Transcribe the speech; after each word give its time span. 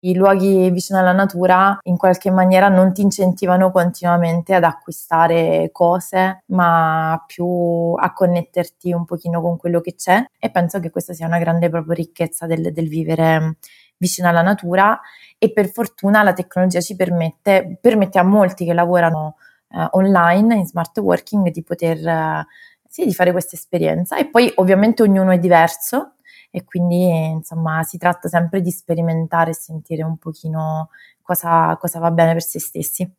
i 0.00 0.14
luoghi 0.14 0.70
vicino 0.70 0.98
alla 0.98 1.12
natura 1.12 1.76
in 1.82 1.96
qualche 1.96 2.30
maniera 2.30 2.68
non 2.68 2.92
ti 2.92 3.02
incentivano 3.02 3.72
continuamente 3.72 4.54
ad 4.54 4.62
acquistare 4.62 5.70
cose, 5.72 6.44
ma 6.46 7.22
più 7.26 7.94
a 7.96 8.12
connetterti 8.12 8.92
un 8.92 9.04
pochino 9.04 9.40
con 9.40 9.56
quello 9.56 9.80
che 9.80 9.94
c'è. 9.94 10.24
E 10.38 10.50
penso 10.50 10.78
che 10.78 10.90
questa 10.90 11.14
sia 11.14 11.26
una 11.26 11.38
grande 11.38 11.68
proprio 11.68 11.94
ricchezza 11.94 12.46
del, 12.46 12.72
del 12.72 12.88
vivere 12.88 13.56
vicino 13.96 14.28
alla 14.28 14.42
natura. 14.42 15.00
E 15.36 15.52
per 15.52 15.68
fortuna 15.68 16.22
la 16.22 16.32
tecnologia 16.32 16.80
ci 16.80 16.94
permette, 16.94 17.78
permette 17.80 18.18
a 18.18 18.22
molti 18.22 18.64
che 18.64 18.74
lavorano 18.74 19.36
eh, 19.70 19.86
online 19.92 20.54
in 20.54 20.66
smart 20.66 20.96
working 20.98 21.50
di 21.50 21.62
poter 21.64 22.06
eh, 22.06 22.46
sì, 22.88 23.04
di 23.04 23.14
fare 23.14 23.32
questa 23.32 23.56
esperienza. 23.56 24.16
E 24.16 24.28
poi 24.28 24.52
ovviamente 24.56 25.02
ognuno 25.02 25.32
è 25.32 25.38
diverso 25.38 26.14
e 26.50 26.64
quindi 26.64 27.08
insomma 27.08 27.82
si 27.82 27.98
tratta 27.98 28.28
sempre 28.28 28.60
di 28.60 28.70
sperimentare 28.70 29.50
e 29.50 29.54
sentire 29.54 30.02
un 30.02 30.16
pochino 30.16 30.90
cosa, 31.22 31.76
cosa 31.76 31.98
va 31.98 32.10
bene 32.10 32.32
per 32.32 32.42
se 32.42 32.58
stessi. 32.58 33.10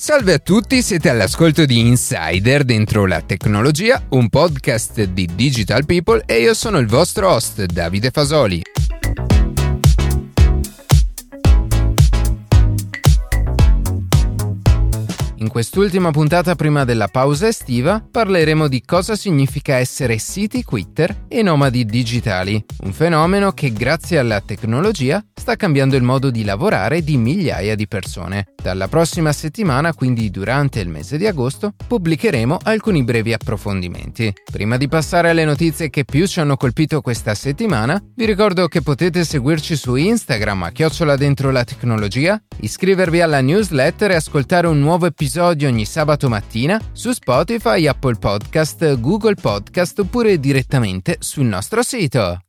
Salve 0.00 0.32
a 0.32 0.38
tutti, 0.38 0.80
siete 0.82 1.10
all'ascolto 1.10 1.66
di 1.66 1.78
Insider 1.78 2.64
dentro 2.64 3.04
la 3.06 3.20
tecnologia, 3.20 4.02
un 4.10 4.30
podcast 4.30 5.02
di 5.02 5.28
Digital 5.34 5.84
People 5.84 6.22
e 6.24 6.40
io 6.40 6.54
sono 6.54 6.78
il 6.78 6.86
vostro 6.86 7.30
host 7.30 7.66
Davide 7.66 8.10
Fasoli. 8.10 8.62
In 15.40 15.48
quest'ultima 15.48 16.10
puntata 16.10 16.54
prima 16.54 16.84
della 16.84 17.08
pausa 17.08 17.48
estiva 17.48 18.06
parleremo 18.10 18.68
di 18.68 18.82
cosa 18.84 19.16
significa 19.16 19.76
essere 19.76 20.18
city 20.18 20.62
quitter 20.62 21.24
e 21.28 21.40
nomadi 21.40 21.86
digitali, 21.86 22.62
un 22.82 22.92
fenomeno 22.92 23.52
che 23.52 23.72
grazie 23.72 24.18
alla 24.18 24.42
tecnologia 24.42 25.24
sta 25.34 25.56
cambiando 25.56 25.96
il 25.96 26.02
modo 26.02 26.30
di 26.30 26.44
lavorare 26.44 27.02
di 27.02 27.16
migliaia 27.16 27.74
di 27.74 27.88
persone. 27.88 28.48
Dalla 28.60 28.88
prossima 28.88 29.32
settimana, 29.32 29.94
quindi 29.94 30.30
durante 30.30 30.80
il 30.80 30.88
mese 30.88 31.16
di 31.16 31.26
agosto, 31.26 31.72
pubblicheremo 31.86 32.58
alcuni 32.62 33.02
brevi 33.04 33.32
approfondimenti. 33.32 34.32
Prima 34.50 34.76
di 34.76 34.88
passare 34.88 35.30
alle 35.30 35.44
notizie 35.44 35.90
che 35.90 36.04
più 36.04 36.26
ci 36.26 36.40
hanno 36.40 36.56
colpito 36.56 37.00
questa 37.00 37.34
settimana, 37.34 38.02
vi 38.16 38.26
ricordo 38.26 38.66
che 38.68 38.82
potete 38.82 39.24
seguirci 39.24 39.76
su 39.76 39.94
Instagram 39.94 40.64
a 40.64 40.70
chiocciola 40.70 41.16
dentro 41.16 41.50
la 41.50 41.64
tecnologia, 41.64 42.40
iscrivervi 42.60 43.20
alla 43.20 43.40
newsletter 43.40 44.10
e 44.10 44.16
ascoltare 44.16 44.66
un 44.66 44.78
nuovo 44.78 45.06
episodio 45.06 45.18
episodi 45.30 45.64
ogni 45.66 45.84
sabato 45.84 46.28
mattina 46.28 46.80
su 46.92 47.12
Spotify, 47.12 47.86
Apple 47.86 48.16
Podcast, 48.16 48.98
Google 49.00 49.34
Podcast 49.34 49.98
oppure 49.98 50.40
direttamente 50.40 51.16
sul 51.20 51.44
nostro 51.44 51.82
sito. 51.82 52.40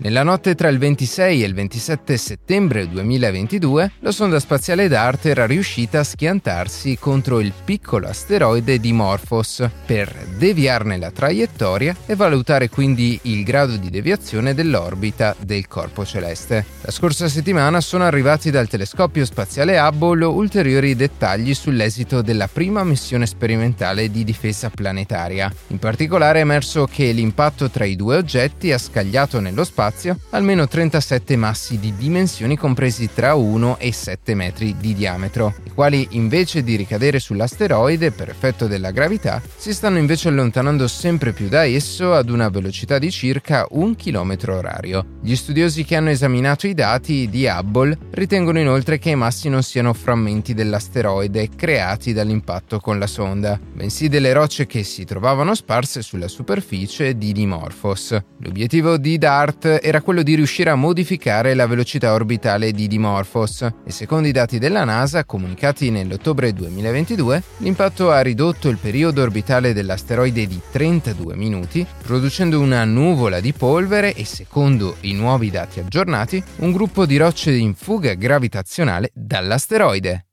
Nella 0.03 0.23
notte 0.23 0.53
tra 0.53 0.67
il 0.67 0.79
26 0.79 1.43
e 1.43 1.45
il 1.45 1.53
27 1.53 2.17
settembre 2.17 2.89
2022, 2.89 3.91
la 3.99 4.11
sonda 4.11 4.37
spaziale 4.41 4.89
DART 4.89 5.27
era 5.27 5.45
riuscita 5.45 5.99
a 5.99 6.03
schiantarsi 6.03 6.97
contro 6.99 7.39
il 7.39 7.53
piccolo 7.63 8.09
asteroide 8.09 8.81
di 8.81 8.91
Morphos 8.91 9.65
per 9.85 10.13
deviarne 10.37 10.97
la 10.97 11.09
traiettoria 11.09 11.95
e 12.05 12.15
valutare 12.15 12.67
quindi 12.67 13.17
il 13.21 13.45
grado 13.45 13.77
di 13.77 13.89
deviazione 13.89 14.53
dell'orbita 14.53 15.37
del 15.39 15.69
corpo 15.69 16.03
celeste. 16.03 16.65
La 16.81 16.91
scorsa 16.91 17.29
settimana 17.29 17.79
sono 17.79 18.03
arrivati 18.03 18.51
dal 18.51 18.67
telescopio 18.67 19.23
spaziale 19.23 19.79
Hubble 19.79 20.25
ulteriori 20.25 20.97
dettagli 20.97 21.53
sull'esito 21.53 22.21
della 22.21 22.49
prima 22.49 22.83
missione 22.83 23.25
sperimentale 23.25 24.11
di 24.11 24.25
difesa 24.25 24.69
planetaria. 24.69 25.49
In 25.67 25.79
particolare 25.79 26.39
è 26.39 26.41
emerso 26.41 26.89
che 26.91 27.09
l'impatto 27.13 27.69
tra 27.69 27.85
i 27.85 27.95
due 27.95 28.17
oggetti 28.17 28.73
ha 28.73 28.77
scagliato 28.77 29.39
nello 29.39 29.63
spazio 29.63 29.91
spazio 29.93 30.17
almeno 30.31 30.67
37 30.67 31.35
massi 31.37 31.79
di 31.79 31.93
dimensioni 31.95 32.57
compresi 32.57 33.09
tra 33.13 33.35
1 33.35 33.77
e 33.77 33.93
7 33.93 34.33
metri 34.33 34.75
di 34.77 34.93
diametro, 34.95 35.53
i 35.63 35.71
quali 35.71 36.07
invece 36.11 36.63
di 36.63 36.75
ricadere 36.75 37.19
sull'asteroide 37.19 38.11
per 38.11 38.29
effetto 38.29 38.65
della 38.67 38.91
gravità 38.91 39.41
si 39.55 39.73
stanno 39.73 39.99
invece 39.99 40.29
allontanando 40.29 40.87
sempre 40.87 41.31
più 41.31 41.47
da 41.47 41.65
esso 41.65 42.13
ad 42.13 42.29
una 42.29 42.49
velocità 42.49 42.97
di 42.97 43.11
circa 43.11 43.67
un 43.71 43.95
chilometro 43.95 44.57
orario. 44.57 45.05
Gli 45.21 45.35
studiosi 45.35 45.83
che 45.83 45.95
hanno 45.95 46.09
esaminato 46.09 46.65
i 46.67 46.73
dati 46.73 47.29
di 47.29 47.45
Hubble 47.45 47.97
ritengono 48.11 48.59
inoltre 48.59 48.97
che 48.97 49.11
i 49.11 49.15
massi 49.15 49.49
non 49.49 49.61
siano 49.61 49.93
frammenti 49.93 50.53
dell'asteroide 50.53 51.49
creati 51.55 52.13
dall'impatto 52.13 52.79
con 52.79 52.97
la 52.97 53.07
sonda, 53.07 53.59
bensì 53.73 54.09
delle 54.09 54.33
rocce 54.33 54.65
che 54.65 54.83
si 54.83 55.05
trovavano 55.05 55.53
sparse 55.53 56.01
sulla 56.01 56.27
superficie 56.27 57.15
di 57.17 57.31
Dimorphos. 57.31 58.17
L'obiettivo 58.39 58.97
di 58.97 59.17
DART 59.17 59.81
era 59.83 60.01
quello 60.01 60.23
di 60.23 60.35
riuscire 60.35 60.69
a 60.69 60.75
modificare 60.75 61.53
la 61.53 61.67
velocità 61.67 62.13
orbitale 62.13 62.71
di 62.71 62.87
Dimorphos 62.87 63.67
e 63.83 63.91
secondo 63.91 64.29
i 64.29 64.31
dati 64.31 64.57
della 64.57 64.85
NASA 64.85 65.25
comunicati 65.25 65.91
nell'ottobre 65.91 66.53
2022, 66.53 67.43
l'impatto 67.57 68.09
ha 68.09 68.21
ridotto 68.21 68.69
il 68.69 68.77
periodo 68.77 69.21
orbitale 69.21 69.73
dell'asteroide 69.73 70.47
di 70.47 70.61
32 70.71 71.35
minuti, 71.35 71.85
producendo 72.01 72.61
una 72.61 72.85
nuvola 72.85 73.41
di 73.41 73.51
polvere 73.51 74.13
e 74.13 74.23
secondo 74.23 74.95
i 75.01 75.13
nuovi 75.13 75.51
dati 75.51 75.81
aggiornati, 75.81 76.41
un 76.59 76.71
gruppo 76.71 77.05
di 77.05 77.17
rocce 77.17 77.51
in 77.51 77.75
fuga 77.75 78.13
gravitazionale 78.13 79.11
dall'asteroide. 79.13 80.27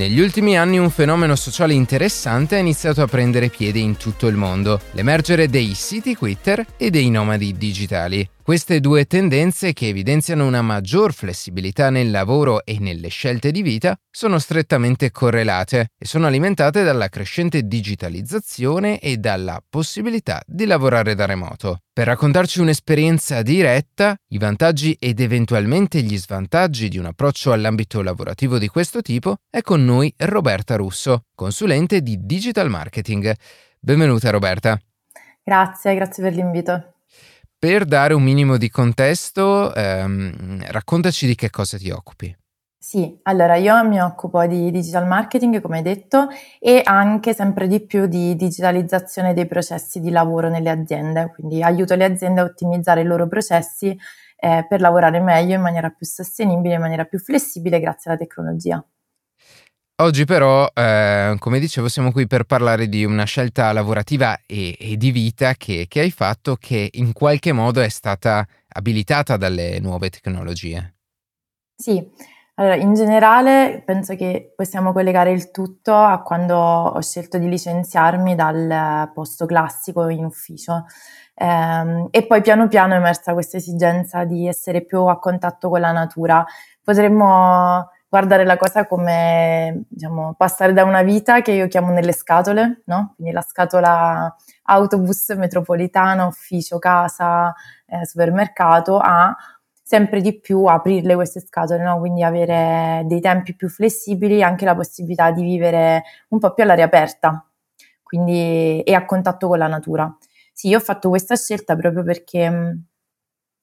Negli 0.00 0.18
ultimi 0.18 0.56
anni 0.56 0.78
un 0.78 0.88
fenomeno 0.88 1.36
sociale 1.36 1.74
interessante 1.74 2.54
ha 2.56 2.58
iniziato 2.58 3.02
a 3.02 3.06
prendere 3.06 3.50
piede 3.50 3.80
in 3.80 3.98
tutto 3.98 4.28
il 4.28 4.34
mondo, 4.34 4.80
l'emergere 4.92 5.46
dei 5.46 5.74
city 5.74 6.14
quitter 6.14 6.64
e 6.78 6.88
dei 6.88 7.10
nomadi 7.10 7.54
digitali. 7.54 8.26
Queste 8.50 8.80
due 8.80 9.04
tendenze, 9.04 9.72
che 9.72 9.86
evidenziano 9.86 10.44
una 10.44 10.60
maggior 10.60 11.12
flessibilità 11.12 11.88
nel 11.88 12.10
lavoro 12.10 12.64
e 12.64 12.78
nelle 12.80 13.06
scelte 13.06 13.52
di 13.52 13.62
vita, 13.62 13.96
sono 14.10 14.40
strettamente 14.40 15.12
correlate 15.12 15.90
e 15.96 16.04
sono 16.04 16.26
alimentate 16.26 16.82
dalla 16.82 17.08
crescente 17.08 17.62
digitalizzazione 17.62 18.98
e 18.98 19.18
dalla 19.18 19.62
possibilità 19.68 20.42
di 20.44 20.66
lavorare 20.66 21.14
da 21.14 21.26
remoto. 21.26 21.82
Per 21.92 22.04
raccontarci 22.04 22.58
un'esperienza 22.58 23.40
diretta, 23.42 24.16
i 24.30 24.38
vantaggi 24.38 24.96
ed 24.98 25.20
eventualmente 25.20 26.02
gli 26.02 26.18
svantaggi 26.18 26.88
di 26.88 26.98
un 26.98 27.04
approccio 27.04 27.52
all'ambito 27.52 28.02
lavorativo 28.02 28.58
di 28.58 28.66
questo 28.66 29.00
tipo, 29.00 29.36
è 29.48 29.62
con 29.62 29.84
noi 29.84 30.12
Roberta 30.16 30.74
Russo, 30.74 31.26
consulente 31.36 32.00
di 32.00 32.18
digital 32.20 32.68
marketing. 32.68 33.32
Benvenuta 33.78 34.30
Roberta. 34.30 34.76
Grazie, 35.40 35.94
grazie 35.94 36.24
per 36.24 36.34
l'invito. 36.34 36.94
Per 37.62 37.84
dare 37.84 38.14
un 38.14 38.22
minimo 38.22 38.56
di 38.56 38.70
contesto, 38.70 39.74
ehm, 39.74 40.64
raccontaci 40.70 41.26
di 41.26 41.34
che 41.34 41.50
cosa 41.50 41.76
ti 41.76 41.90
occupi. 41.90 42.34
Sì, 42.82 43.20
allora 43.24 43.56
io 43.56 43.86
mi 43.86 44.00
occupo 44.00 44.46
di 44.46 44.70
digital 44.70 45.06
marketing, 45.06 45.60
come 45.60 45.76
hai 45.76 45.82
detto, 45.82 46.28
e 46.58 46.80
anche 46.82 47.34
sempre 47.34 47.68
di 47.68 47.84
più 47.84 48.06
di 48.06 48.34
digitalizzazione 48.34 49.34
dei 49.34 49.46
processi 49.46 50.00
di 50.00 50.08
lavoro 50.08 50.48
nelle 50.48 50.70
aziende, 50.70 51.30
quindi 51.34 51.62
aiuto 51.62 51.94
le 51.96 52.04
aziende 52.06 52.40
a 52.40 52.44
ottimizzare 52.44 53.02
i 53.02 53.04
loro 53.04 53.28
processi 53.28 53.94
eh, 54.36 54.64
per 54.66 54.80
lavorare 54.80 55.20
meglio 55.20 55.54
in 55.54 55.60
maniera 55.60 55.90
più 55.90 56.06
sostenibile, 56.06 56.76
in 56.76 56.80
maniera 56.80 57.04
più 57.04 57.18
flessibile 57.18 57.78
grazie 57.78 58.10
alla 58.10 58.18
tecnologia. 58.18 58.82
Oggi 60.00 60.24
però, 60.24 60.66
eh, 60.72 61.36
come 61.38 61.58
dicevo, 61.58 61.86
siamo 61.86 62.10
qui 62.10 62.26
per 62.26 62.44
parlare 62.44 62.88
di 62.88 63.04
una 63.04 63.24
scelta 63.24 63.70
lavorativa 63.70 64.34
e, 64.46 64.74
e 64.80 64.96
di 64.96 65.10
vita 65.10 65.52
che, 65.52 65.84
che, 65.88 66.00
hai 66.00 66.10
fatto 66.10 66.56
che 66.58 66.88
in 66.92 67.12
qualche 67.12 67.52
modo 67.52 67.82
è 67.82 67.88
stata 67.90 68.46
abilitata 68.68 69.36
dalle 69.36 69.78
nuove 69.78 70.08
tecnologie. 70.08 70.94
Sì, 71.76 72.02
allora 72.54 72.76
in 72.76 72.94
generale 72.94 73.82
penso 73.84 74.16
che 74.16 74.54
possiamo 74.56 74.94
collegare 74.94 75.32
il 75.32 75.50
tutto 75.50 75.94
a 75.94 76.22
quando 76.22 76.56
ho 76.56 77.00
scelto 77.02 77.36
di 77.36 77.50
licenziarmi 77.50 78.34
dal 78.34 79.10
posto 79.12 79.44
classico 79.44 80.08
in 80.08 80.24
ufficio. 80.24 80.86
Eh, 81.34 82.06
e 82.10 82.26
poi 82.26 82.40
piano 82.40 82.68
piano 82.68 82.94
è 82.94 82.96
emersa 82.96 83.34
questa 83.34 83.58
esigenza 83.58 84.24
di 84.24 84.48
essere 84.48 84.82
più 84.82 85.02
a 85.04 85.18
contatto 85.18 85.68
con 85.68 85.80
la 85.80 85.92
natura. 85.92 86.42
Potremmo 86.82 87.86
guardare 88.10 88.44
la 88.44 88.56
cosa 88.56 88.86
come 88.86 89.84
diciamo, 89.88 90.34
passare 90.36 90.72
da 90.72 90.82
una 90.82 91.02
vita 91.02 91.42
che 91.42 91.52
io 91.52 91.68
chiamo 91.68 91.92
nelle 91.92 92.12
scatole, 92.12 92.82
no? 92.86 93.12
quindi 93.14 93.32
la 93.32 93.40
scatola 93.40 94.34
autobus, 94.64 95.30
metropolitana, 95.30 96.26
ufficio, 96.26 96.78
casa, 96.80 97.54
eh, 97.86 98.04
supermercato, 98.04 98.98
a 98.98 99.34
sempre 99.80 100.20
di 100.20 100.40
più 100.40 100.64
aprirle 100.64 101.14
queste 101.14 101.40
scatole, 101.40 101.84
no? 101.84 101.98
quindi 102.00 102.24
avere 102.24 103.04
dei 103.06 103.20
tempi 103.20 103.54
più 103.54 103.68
flessibili, 103.68 104.42
anche 104.42 104.64
la 104.64 104.74
possibilità 104.74 105.30
di 105.30 105.42
vivere 105.42 106.02
un 106.30 106.40
po' 106.40 106.52
più 106.52 106.64
all'aria 106.64 106.84
aperta 106.86 107.44
quindi, 108.02 108.82
e 108.82 108.92
a 108.94 109.04
contatto 109.04 109.46
con 109.46 109.58
la 109.58 109.68
natura. 109.68 110.12
Sì, 110.52 110.68
io 110.68 110.78
ho 110.78 110.80
fatto 110.80 111.08
questa 111.10 111.36
scelta 111.36 111.76
proprio 111.76 112.02
perché, 112.02 112.76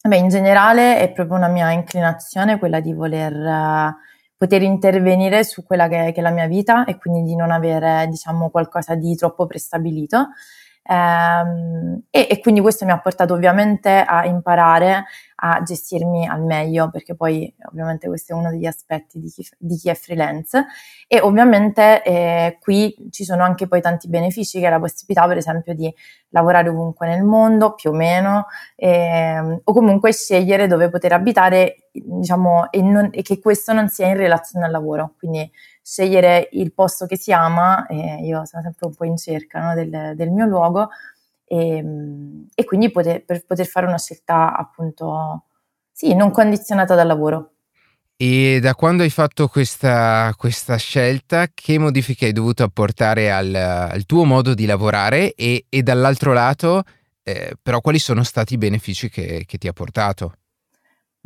beh, 0.07 0.17
in 0.17 0.29
generale 0.29 0.99
è 0.99 1.11
proprio 1.11 1.35
una 1.35 1.49
mia 1.49 1.69
inclinazione 1.71 2.57
quella 2.59 2.79
di 2.79 2.94
voler... 2.94 3.95
Poter 4.38 4.62
intervenire 4.62 5.44
su 5.44 5.66
quella 5.66 5.88
che, 5.88 6.12
che, 6.13 6.19
è 6.19 6.22
la 6.22 6.30
mia 6.30 6.48
vita 6.48 6.86
e 6.86 6.98
quindi 6.98 7.24
di 7.24 7.36
non 7.36 7.51
avere, 7.51 8.07
diciamo, 8.07 8.50
qualcosa 8.50 8.95
di 8.95 9.16
troppo 9.16 9.48
prestabilito. 9.48 10.30
Ehm, 10.89 12.04
e, 12.10 12.28
e, 12.30 12.39
quindi 12.39 12.62
questo 12.62 12.86
mi 12.86 12.92
ha 12.92 13.00
portato 13.00 13.34
ovviamente 13.34 13.89
a 13.89 14.25
imparare 14.25 15.06
a 15.39 15.62
gestirmi 15.62 16.28
al 16.28 16.42
meglio, 16.44 16.89
perché 16.89 17.16
poi 17.16 17.54
ovviamente 17.69 18.07
questo 18.07 18.34
è 18.34 18.36
uno 18.36 18.50
degli 18.50 18.66
aspetti 18.66 19.19
di 19.19 19.30
chi, 19.30 19.48
di 19.57 19.75
chi 19.75 19.89
è 19.89 19.94
freelance. 19.95 20.66
E 21.07 21.19
ovviamente 21.19 22.04
eh, 22.04 22.57
qui 22.60 23.10
ci 23.12 23.24
sono 23.24 23.44
anche 23.44 23.68
poi 23.68 23.81
tanti 23.81 24.07
benefici, 24.07 24.60
che 24.60 24.68
è 24.68 24.69
la 24.69 24.80
possibilità 24.80 25.28
per 25.28 25.38
esempio 25.38 25.74
di 25.75 25.94
lavorare 26.30 26.69
ovunque 26.69 27.07
nel 27.07 27.24
mondo, 27.24 27.74
più 27.75 27.92
o 27.92 27.94
meno, 27.94 28.48
eh, 28.75 29.62
o 29.63 29.74
comunque 29.74 30.12
scegliere 30.13 30.68
dove 30.68 30.90
poter 30.90 31.13
abitare, 31.13 31.87
diciamo, 32.05 32.71
e, 32.71 32.81
non, 32.81 33.09
e 33.11 33.21
che 33.21 33.39
questo 33.39 33.73
non 33.73 33.88
sia 33.89 34.07
in 34.07 34.17
relazione 34.17 34.65
al 34.65 34.71
lavoro. 34.71 35.13
Quindi 35.17 35.49
scegliere 35.81 36.49
il 36.51 36.73
posto 36.73 37.05
che 37.05 37.17
si 37.17 37.31
ama, 37.31 37.85
eh, 37.88 38.19
io 38.23 38.45
sono 38.45 38.61
sempre 38.61 38.88
un 38.88 38.94
po' 38.94 39.05
in 39.05 39.17
cerca 39.17 39.61
no, 39.61 39.73
del, 39.73 40.13
del, 40.15 40.29
mio 40.31 40.45
luogo 40.45 40.89
e, 41.45 41.83
e 42.53 42.65
quindi 42.65 42.91
poter, 42.91 43.23
per 43.23 43.45
poter 43.45 43.65
fare 43.65 43.85
una 43.85 43.97
scelta 43.97 44.55
appunto, 44.55 45.44
sì, 45.91 46.13
non 46.13 46.31
condizionata 46.31 46.94
dal 46.94 47.07
lavoro. 47.07 47.51
E 48.19 48.59
da 48.59 48.73
quando 48.73 49.03
hai 49.03 49.11
fatto 49.11 49.47
questa, 49.47 50.33
questa 50.35 50.75
scelta, 50.75 51.47
che 51.53 51.77
modifiche 51.77 52.25
hai 52.25 52.31
dovuto 52.33 52.63
apportare 52.63 53.31
al, 53.31 53.53
al 53.53 54.05
tuo 54.05 54.23
modo 54.23 54.55
di 54.55 54.65
lavorare 54.65 55.33
e, 55.35 55.67
e 55.69 55.83
dall'altro 55.83 56.33
lato, 56.33 56.83
eh, 57.21 57.55
però 57.61 57.79
quali 57.79 57.99
sono 57.99 58.23
stati 58.23 58.55
i 58.55 58.57
benefici 58.57 59.09
che, 59.09 59.44
che 59.45 59.57
ti 59.57 59.67
ha 59.67 59.73
portato? 59.73 60.33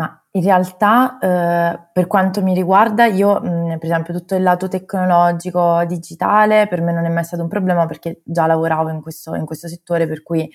Ma 0.02 0.24
in 0.32 0.42
realtà, 0.42 1.20
eh, 1.20 1.80
per 1.94 2.08
quanto 2.08 2.42
mi 2.42 2.56
riguarda, 2.56 3.06
io, 3.06 3.40
mh, 3.40 3.78
per 3.78 3.86
esempio, 3.86 4.16
tutto 4.16 4.34
il 4.34 4.42
lato 4.42 4.68
tecnologico, 4.68 5.84
digitale, 5.86 6.68
per 6.68 6.82
me 6.82 6.92
non 6.92 7.06
è 7.06 7.10
mai 7.10 7.24
stato 7.24 7.44
un 7.44 7.48
problema 7.50 7.86
perché 7.86 8.22
già 8.26 8.48
lavoravo 8.48 8.90
in 8.90 9.00
questo, 9.02 9.36
in 9.36 9.46
questo 9.46 9.68
settore, 9.68 10.08
per 10.08 10.24
cui 10.24 10.52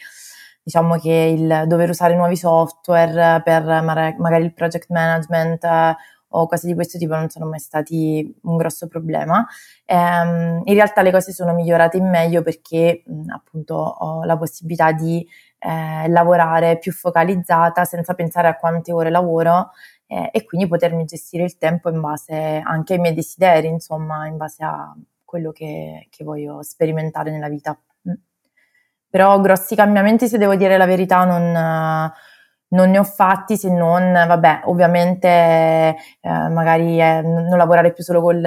diciamo 0.64 0.96
che 0.98 1.12
il 1.38 1.64
dover 1.68 1.90
usare 1.90 2.16
nuovi 2.16 2.34
software 2.34 3.40
per 3.44 3.62
magari 3.62 4.42
il 4.42 4.52
project 4.52 4.90
management 4.90 5.62
eh, 5.62 5.94
o 6.30 6.46
cose 6.48 6.66
di 6.66 6.74
questo 6.74 6.98
tipo 6.98 7.14
non 7.14 7.28
sono 7.30 7.46
mai 7.46 7.60
stati 7.60 8.34
un 8.42 8.56
grosso 8.56 8.88
problema. 8.88 9.46
Ehm, 9.84 10.62
in 10.64 10.74
realtà 10.74 11.02
le 11.02 11.12
cose 11.12 11.30
sono 11.32 11.54
migliorate 11.54 11.98
in 11.98 12.08
meglio 12.08 12.42
perché 12.42 13.04
mh, 13.06 13.30
appunto 13.30 13.74
ho 13.76 14.24
la 14.24 14.36
possibilità 14.36 14.90
di 14.90 15.24
eh, 15.66 16.08
lavorare 16.08 16.78
più 16.78 16.92
focalizzata 16.92 17.84
senza 17.84 18.14
pensare 18.14 18.46
a 18.48 18.56
quante 18.56 18.92
ore 18.92 19.10
lavoro 19.10 19.70
eh, 20.06 20.30
e 20.32 20.44
quindi 20.44 20.68
potermi 20.68 21.04
gestire 21.04 21.42
il 21.42 21.58
tempo 21.58 21.90
in 21.90 22.00
base 22.00 22.62
anche 22.64 22.94
ai 22.94 23.00
miei 23.00 23.14
desideri, 23.14 23.66
insomma, 23.66 24.26
in 24.26 24.36
base 24.36 24.62
a 24.64 24.94
quello 25.24 25.50
che, 25.50 26.06
che 26.10 26.22
voglio 26.22 26.62
sperimentare 26.62 27.30
nella 27.32 27.48
vita. 27.48 27.76
Mm. 28.08 28.14
Però 29.10 29.40
grossi 29.40 29.74
cambiamenti, 29.74 30.28
se 30.28 30.38
devo 30.38 30.54
dire 30.54 30.76
la 30.76 30.86
verità, 30.86 31.24
non 31.24 32.12
non 32.68 32.90
ne 32.90 32.98
ho 32.98 33.04
fatti 33.04 33.56
se 33.56 33.70
non, 33.70 34.12
vabbè, 34.12 34.62
ovviamente 34.64 35.28
eh, 35.28 35.94
magari 36.20 37.00
eh, 37.00 37.22
non 37.22 37.56
lavorare 37.56 37.92
più 37.92 38.02
solo 38.02 38.20
col, 38.20 38.42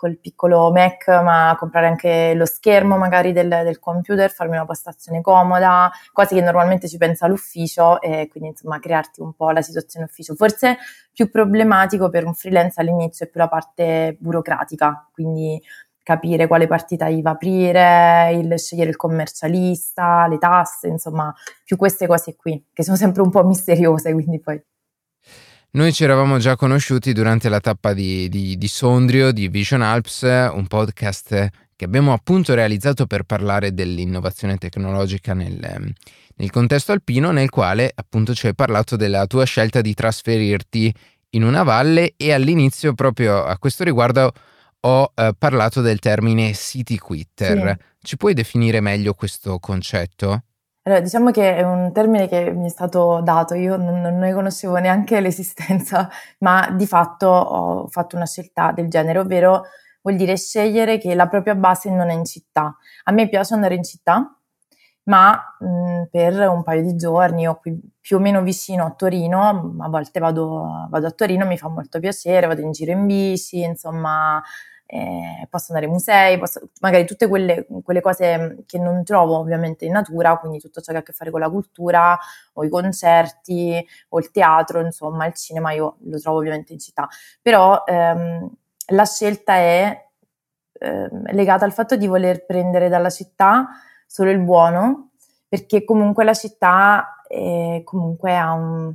col 0.00 0.16
piccolo 0.16 0.72
Mac, 0.72 1.08
ma 1.08 1.54
comprare 1.58 1.86
anche 1.86 2.32
lo 2.34 2.46
schermo 2.46 2.96
magari 2.96 3.32
del, 3.32 3.48
del, 3.48 3.78
computer, 3.78 4.30
farmi 4.30 4.54
una 4.54 4.64
postazione 4.64 5.20
comoda, 5.20 5.90
cose 6.10 6.34
che 6.34 6.40
normalmente 6.40 6.88
ci 6.88 6.96
pensa 6.96 7.26
l'ufficio 7.26 8.00
e 8.00 8.26
quindi 8.30 8.48
insomma 8.48 8.78
crearti 8.78 9.20
un 9.20 9.34
po' 9.34 9.50
la 9.50 9.60
situazione 9.60 10.06
ufficio. 10.06 10.34
Forse 10.36 10.78
più 11.12 11.30
problematico 11.30 12.08
per 12.08 12.24
un 12.24 12.32
freelance 12.32 12.80
all'inizio 12.80 13.26
è 13.26 13.28
più 13.28 13.40
la 13.40 13.48
parte 13.48 14.16
burocratica, 14.18 15.06
quindi 15.12 15.62
capire 16.02 16.46
quale 16.46 16.66
partita 16.66 17.06
IVA 17.08 17.30
aprire, 17.32 18.32
il 18.32 18.58
scegliere 18.58 18.88
il 18.88 18.96
commercialista, 18.96 20.26
le 20.28 20.38
tasse, 20.38 20.88
insomma, 20.88 21.30
più 21.62 21.76
queste 21.76 22.06
cose 22.06 22.36
qui, 22.36 22.68
che 22.72 22.82
sono 22.82 22.96
sempre 22.96 23.20
un 23.20 23.28
po' 23.28 23.44
misteriose, 23.46 24.14
quindi 24.14 24.40
poi 24.40 24.58
noi 25.72 25.92
ci 25.92 26.02
eravamo 26.02 26.38
già 26.38 26.56
conosciuti 26.56 27.12
durante 27.12 27.48
la 27.48 27.60
tappa 27.60 27.92
di, 27.92 28.28
di, 28.28 28.58
di 28.58 28.68
Sondrio 28.68 29.30
di 29.30 29.48
Vision 29.48 29.82
Alps, 29.82 30.22
un 30.22 30.66
podcast 30.66 31.48
che 31.76 31.84
abbiamo 31.84 32.12
appunto 32.12 32.54
realizzato 32.54 33.06
per 33.06 33.22
parlare 33.22 33.72
dell'innovazione 33.72 34.58
tecnologica 34.58 35.32
nel, 35.32 35.94
nel 36.34 36.50
contesto 36.50 36.92
alpino, 36.92 37.30
nel 37.30 37.50
quale 37.50 37.90
appunto 37.94 38.34
ci 38.34 38.48
hai 38.48 38.54
parlato 38.54 38.96
della 38.96 39.26
tua 39.26 39.44
scelta 39.44 39.80
di 39.80 39.94
trasferirti 39.94 40.92
in 41.30 41.44
una 41.44 41.62
valle 41.62 42.14
e 42.16 42.32
all'inizio 42.32 42.92
proprio 42.92 43.44
a 43.44 43.56
questo 43.56 43.84
riguardo 43.84 44.32
ho 44.80 45.12
eh, 45.14 45.34
parlato 45.38 45.80
del 45.80 46.00
termine 46.00 46.52
city 46.52 46.96
quitter. 46.96 47.76
Sì. 47.78 47.86
Ci 48.08 48.16
puoi 48.16 48.34
definire 48.34 48.80
meglio 48.80 49.14
questo 49.14 49.58
concetto? 49.58 50.44
Allora, 50.82 51.02
diciamo 51.02 51.30
che 51.30 51.56
è 51.56 51.62
un 51.62 51.92
termine 51.92 52.26
che 52.26 52.50
mi 52.52 52.66
è 52.66 52.68
stato 52.70 53.20
dato, 53.22 53.54
io 53.54 53.76
non, 53.76 54.00
non 54.00 54.16
ne 54.18 54.32
conoscevo 54.32 54.76
neanche 54.78 55.20
l'esistenza, 55.20 56.08
ma 56.38 56.70
di 56.74 56.86
fatto 56.86 57.26
ho 57.28 57.86
fatto 57.88 58.16
una 58.16 58.26
scelta 58.26 58.72
del 58.72 58.88
genere, 58.88 59.18
ovvero 59.18 59.64
vuol 60.00 60.16
dire 60.16 60.36
scegliere 60.38 60.96
che 60.98 61.14
la 61.14 61.28
propria 61.28 61.54
base 61.54 61.90
non 61.90 62.08
è 62.08 62.14
in 62.14 62.24
città. 62.24 62.74
A 63.04 63.12
me 63.12 63.28
piace 63.28 63.52
andare 63.54 63.74
in 63.74 63.84
città, 63.84 64.34
ma 65.04 65.38
mh, 65.58 66.04
per 66.10 66.48
un 66.48 66.62
paio 66.62 66.82
di 66.82 66.96
giorni 66.96 67.46
o 67.46 67.56
qui 67.60 67.78
più 68.00 68.16
o 68.16 68.20
meno 68.20 68.40
vicino 68.42 68.86
a 68.86 68.90
Torino, 68.92 69.76
a 69.80 69.88
volte 69.88 70.18
vado, 70.20 70.86
vado, 70.88 71.06
a 71.06 71.10
Torino, 71.10 71.44
mi 71.46 71.58
fa 71.58 71.68
molto 71.68 71.98
piacere, 72.00 72.46
vado 72.46 72.62
in 72.62 72.72
giro 72.72 72.92
in 72.92 73.04
bici, 73.06 73.60
insomma, 73.62 74.42
eh, 74.92 75.46
posso 75.48 75.66
andare 75.68 75.86
ai 75.86 75.92
musei, 75.92 76.36
posso, 76.36 76.68
magari 76.80 77.06
tutte 77.06 77.28
quelle, 77.28 77.64
quelle, 77.84 78.00
cose 78.00 78.64
che 78.66 78.76
non 78.76 79.04
trovo 79.04 79.36
ovviamente 79.36 79.84
in 79.84 79.92
natura, 79.92 80.36
quindi 80.38 80.58
tutto 80.58 80.80
ciò 80.80 80.90
che 80.90 80.98
ha 80.98 81.00
a 81.00 81.04
che 81.04 81.12
fare 81.12 81.30
con 81.30 81.38
la 81.38 81.48
cultura 81.48 82.18
o 82.54 82.64
i 82.64 82.68
concerti 82.68 83.86
o 84.08 84.18
il 84.18 84.32
teatro, 84.32 84.80
insomma 84.80 85.26
il 85.26 85.34
cinema 85.34 85.70
io 85.70 85.98
lo 86.00 86.18
trovo 86.18 86.38
ovviamente 86.38 86.72
in 86.72 86.80
città, 86.80 87.08
però 87.40 87.84
ehm, 87.86 88.50
la 88.86 89.04
scelta 89.04 89.54
è 89.54 90.06
ehm, 90.72 91.32
legata 91.34 91.64
al 91.64 91.72
fatto 91.72 91.94
di 91.94 92.08
voler 92.08 92.44
prendere 92.44 92.88
dalla 92.88 93.10
città 93.10 93.68
solo 94.06 94.30
il 94.30 94.40
buono, 94.40 95.10
perché 95.48 95.84
comunque 95.84 96.24
la 96.24 96.34
città 96.34 97.22
eh, 97.28 97.82
comunque 97.84 98.36
ha 98.36 98.52
un 98.54 98.92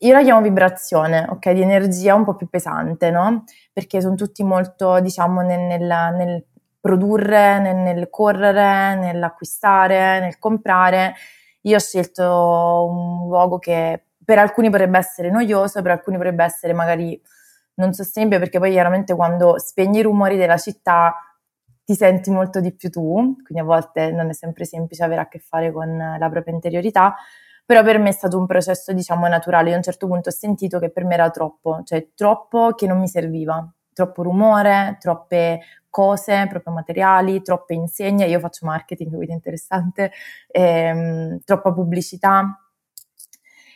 io 0.00 0.12
la 0.12 0.22
chiamo 0.22 0.40
vibrazione, 0.40 1.26
ok, 1.28 1.50
di 1.52 1.62
energia 1.62 2.14
un 2.14 2.24
po' 2.24 2.34
più 2.34 2.48
pesante, 2.48 3.10
no? 3.10 3.44
Perché 3.72 4.00
sono 4.00 4.14
tutti 4.14 4.42
molto, 4.42 5.00
diciamo, 5.00 5.40
nel, 5.42 5.60
nel, 5.60 6.14
nel 6.16 6.44
produrre, 6.80 7.58
nel, 7.60 7.76
nel, 7.76 8.10
correre, 8.10 8.94
nell'acquistare, 8.96 10.20
nel 10.20 10.38
comprare. 10.38 11.14
Io 11.62 11.76
ho 11.76 11.80
scelto 11.80 12.86
un 12.90 13.28
luogo 13.28 13.58
che 13.58 14.04
per 14.24 14.38
alcuni 14.38 14.70
potrebbe 14.70 14.98
essere 14.98 15.30
noioso, 15.30 15.82
per 15.82 15.92
alcuni 15.92 16.16
potrebbe 16.16 16.44
essere 16.44 16.72
magari 16.72 17.20
non 17.74 17.92
sostenibile, 17.92 18.38
perché 18.38 18.58
poi 18.58 18.70
chiaramente 18.72 19.14
quando 19.14 19.58
spegni 19.58 19.98
i 19.98 20.02
rumori 20.02 20.36
della 20.36 20.58
città 20.58 21.14
ti 21.84 21.94
senti 21.94 22.30
molto 22.30 22.60
di 22.60 22.74
più 22.74 22.90
tu, 22.90 23.36
quindi 23.42 23.60
a 23.60 23.64
volte 23.64 24.10
non 24.10 24.28
è 24.28 24.34
sempre 24.34 24.64
semplice 24.64 25.04
avere 25.04 25.22
a 25.22 25.28
che 25.28 25.38
fare 25.38 25.72
con 25.72 25.96
la 26.18 26.28
propria 26.28 26.52
interiorità 26.52 27.14
però 27.68 27.82
per 27.82 27.98
me 27.98 28.08
è 28.08 28.12
stato 28.12 28.38
un 28.38 28.46
processo 28.46 28.94
diciamo 28.94 29.28
naturale, 29.28 29.68
io 29.68 29.74
a 29.74 29.76
un 29.76 29.82
certo 29.82 30.06
punto 30.06 30.30
ho 30.30 30.32
sentito 30.32 30.78
che 30.78 30.88
per 30.88 31.04
me 31.04 31.12
era 31.12 31.28
troppo, 31.28 31.82
cioè 31.84 32.08
troppo 32.14 32.72
che 32.74 32.86
non 32.86 32.98
mi 32.98 33.08
serviva, 33.08 33.62
troppo 33.92 34.22
rumore, 34.22 34.96
troppe 34.98 35.60
cose, 35.90 36.46
proprio 36.48 36.72
materiali, 36.72 37.42
troppe 37.42 37.74
insegne, 37.74 38.24
io 38.26 38.40
faccio 38.40 38.64
marketing, 38.64 39.10
quindi 39.14 39.32
è 39.32 39.34
interessante, 39.34 40.12
ehm, 40.50 41.40
troppa 41.44 41.70
pubblicità. 41.74 42.58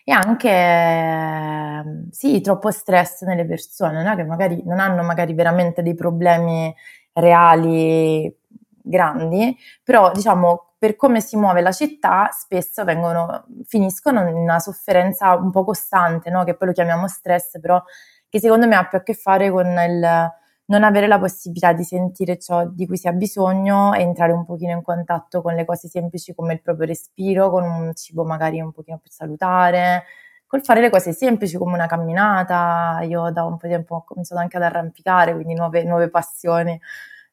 E 0.04 0.10
anche 0.12 2.08
sì, 2.10 2.40
troppo 2.40 2.70
stress 2.72 3.22
nelle 3.22 3.44
persone, 3.46 4.02
no? 4.02 4.16
che 4.16 4.24
magari 4.24 4.60
non 4.64 4.80
hanno 4.80 5.02
magari 5.04 5.32
veramente 5.34 5.82
dei 5.82 5.94
problemi 5.94 6.74
reali 7.12 8.34
grandi, 8.82 9.56
però 9.84 10.10
diciamo 10.12 10.71
per 10.82 10.96
come 10.96 11.20
si 11.20 11.36
muove 11.36 11.60
la 11.60 11.70
città 11.70 12.30
spesso 12.32 12.82
vengono, 12.82 13.44
finiscono 13.66 14.28
in 14.28 14.34
una 14.34 14.58
sofferenza 14.58 15.32
un 15.36 15.52
po' 15.52 15.62
costante, 15.62 16.28
no? 16.28 16.42
che 16.42 16.56
poi 16.56 16.66
lo 16.66 16.74
chiamiamo 16.74 17.06
stress, 17.06 17.60
però 17.60 17.80
che 18.28 18.40
secondo 18.40 18.66
me 18.66 18.74
ha 18.74 18.88
più 18.88 18.98
a 18.98 19.02
che 19.04 19.14
fare 19.14 19.48
con 19.52 19.64
il 19.68 20.32
non 20.64 20.82
avere 20.82 21.06
la 21.06 21.20
possibilità 21.20 21.72
di 21.72 21.84
sentire 21.84 22.36
ciò 22.36 22.66
di 22.66 22.88
cui 22.88 22.96
si 22.96 23.06
ha 23.06 23.12
bisogno 23.12 23.94
e 23.94 24.00
entrare 24.00 24.32
un 24.32 24.44
pochino 24.44 24.72
in 24.72 24.82
contatto 24.82 25.40
con 25.40 25.54
le 25.54 25.64
cose 25.64 25.86
semplici 25.86 26.34
come 26.34 26.54
il 26.54 26.62
proprio 26.62 26.88
respiro, 26.88 27.48
con 27.48 27.62
un 27.62 27.94
cibo 27.94 28.24
magari 28.24 28.60
un 28.60 28.72
pochino 28.72 28.98
più 28.98 29.12
salutare, 29.12 30.02
col 30.48 30.64
fare 30.64 30.80
le 30.80 30.90
cose 30.90 31.12
semplici 31.12 31.58
come 31.58 31.74
una 31.74 31.86
camminata. 31.86 33.02
Io 33.02 33.30
da 33.30 33.44
un 33.44 33.56
po' 33.56 33.68
di 33.68 33.74
tempo 33.74 33.94
ho 33.94 34.04
cominciato 34.04 34.40
anche 34.40 34.56
ad 34.56 34.64
arrampicare, 34.64 35.32
quindi 35.32 35.54
nuove, 35.54 35.84
nuove 35.84 36.10
passioni. 36.10 36.76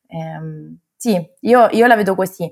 Ehm, 0.05 0.77
sì, 0.95 1.27
io, 1.39 1.67
io 1.71 1.87
la 1.87 1.95
vedo 1.95 2.13
così 2.13 2.51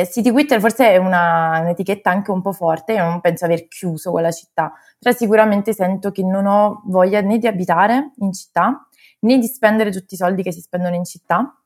eh, 0.00 0.08
City 0.10 0.30
Twitter 0.30 0.60
forse 0.60 0.90
è 0.90 0.96
una, 0.96 1.60
un'etichetta 1.60 2.10
anche 2.10 2.30
un 2.30 2.42
po' 2.42 2.52
forte, 2.52 2.94
io 2.94 3.04
non 3.04 3.20
penso 3.20 3.44
aver 3.44 3.68
chiuso 3.68 4.10
quella 4.10 4.32
città, 4.32 4.72
però 4.98 5.14
sicuramente 5.14 5.72
sento 5.72 6.10
che 6.10 6.22
non 6.24 6.46
ho 6.46 6.82
voglia 6.86 7.20
né 7.20 7.38
di 7.38 7.46
abitare 7.46 8.12
in 8.18 8.32
città, 8.32 8.88
né 9.20 9.38
di 9.38 9.46
spendere 9.46 9.90
tutti 9.90 10.14
i 10.14 10.16
soldi 10.16 10.42
che 10.42 10.52
si 10.52 10.60
spendono 10.60 10.96
in 10.96 11.04
città. 11.04 11.56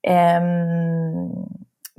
Ehm, 0.00 1.44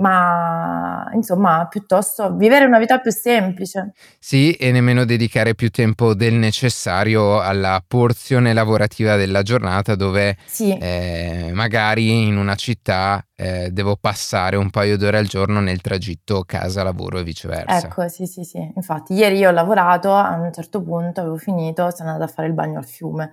ma 0.02 1.10
insomma, 1.14 1.68
piuttosto 1.70 2.36
vivere 2.36 2.66
una 2.66 2.80
vita 2.80 3.00
più 3.00 3.12
semplice. 3.12 3.94
Sì, 4.20 4.54
e 4.54 4.72
nemmeno 4.72 5.06
dedicare 5.06 5.54
più 5.54 5.70
tempo 5.70 6.16
del 6.16 6.34
necessario 6.34 7.40
alla 7.40 7.84
porzione 7.88 8.54
lavorativa 8.54 9.16
della 9.16 9.44
giornata 9.44 9.94
dove 9.96 10.38
sì. 10.46 10.76
eh, 10.76 11.52
magari 11.54 12.28
in 12.28 12.38
una 12.38 12.56
città 12.56 13.24
eh, 13.36 13.70
devo 13.72 13.96
passare 13.96 14.56
un 14.56 14.72
paio 14.72 14.98
d'ore 14.98 15.20
al 15.20 15.28
giorno 15.28 15.60
nel 15.60 15.82
tragitto 15.82 16.44
casa-lavoro 16.46 17.20
e 17.20 17.24
viceversa. 17.24 17.88
Ecco, 17.88 18.08
sì, 18.08 18.26
sì, 18.26 18.44
sì. 18.44 18.72
Infatti, 18.76 19.14
ieri 19.14 19.38
io 19.38 19.50
ho 19.50 19.54
lavorato, 19.54 20.14
a 20.16 20.36
un 20.36 20.52
certo 20.52 20.82
punto 20.82 21.22
avevo 21.22 21.38
finito, 21.38 21.92
sono 21.92 22.10
andata 22.10 22.30
a 22.30 22.34
fare 22.34 22.48
il 22.48 22.54
bagno 22.54 22.80
al 22.80 22.86
fiume 22.86 23.32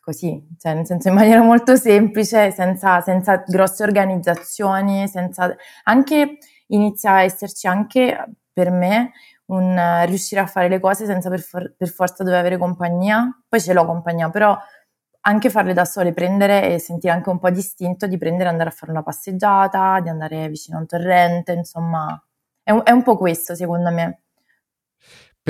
così, 0.00 0.42
cioè 0.58 0.74
nel 0.74 0.86
senso 0.86 1.08
in 1.08 1.14
maniera 1.14 1.42
molto 1.42 1.76
semplice, 1.76 2.50
senza, 2.50 3.00
senza 3.00 3.42
grosse 3.46 3.82
organizzazioni, 3.82 5.06
senza, 5.08 5.54
anche 5.84 6.38
inizia 6.68 7.12
a 7.12 7.22
esserci 7.22 7.66
anche 7.66 8.32
per 8.52 8.70
me 8.70 9.12
un 9.46 9.76
uh, 9.76 10.06
riuscire 10.06 10.40
a 10.40 10.46
fare 10.46 10.68
le 10.68 10.80
cose 10.80 11.06
senza 11.06 11.28
per, 11.28 11.40
for- 11.40 11.74
per 11.76 11.88
forza 11.88 12.22
dover 12.22 12.38
avere 12.38 12.56
compagnia, 12.56 13.28
poi 13.48 13.60
ce 13.60 13.72
l'ho 13.72 13.84
compagnia, 13.84 14.30
però 14.30 14.56
anche 15.22 15.50
farle 15.50 15.74
da 15.74 15.84
sole, 15.84 16.12
prendere 16.12 16.72
e 16.72 16.78
sentire 16.78 17.12
anche 17.12 17.28
un 17.30 17.38
po' 17.38 17.50
distinto 17.50 18.06
di 18.06 18.16
prendere 18.16 18.48
e 18.48 18.52
andare 18.52 18.70
a 18.70 18.72
fare 18.72 18.92
una 18.92 19.02
passeggiata, 19.02 20.00
di 20.00 20.08
andare 20.08 20.48
vicino 20.48 20.78
a 20.78 20.80
un 20.80 20.86
torrente, 20.86 21.52
insomma, 21.52 22.22
è 22.62 22.70
un, 22.70 22.82
è 22.84 22.90
un 22.90 23.02
po' 23.02 23.16
questo 23.16 23.54
secondo 23.54 23.90
me. 23.90 24.22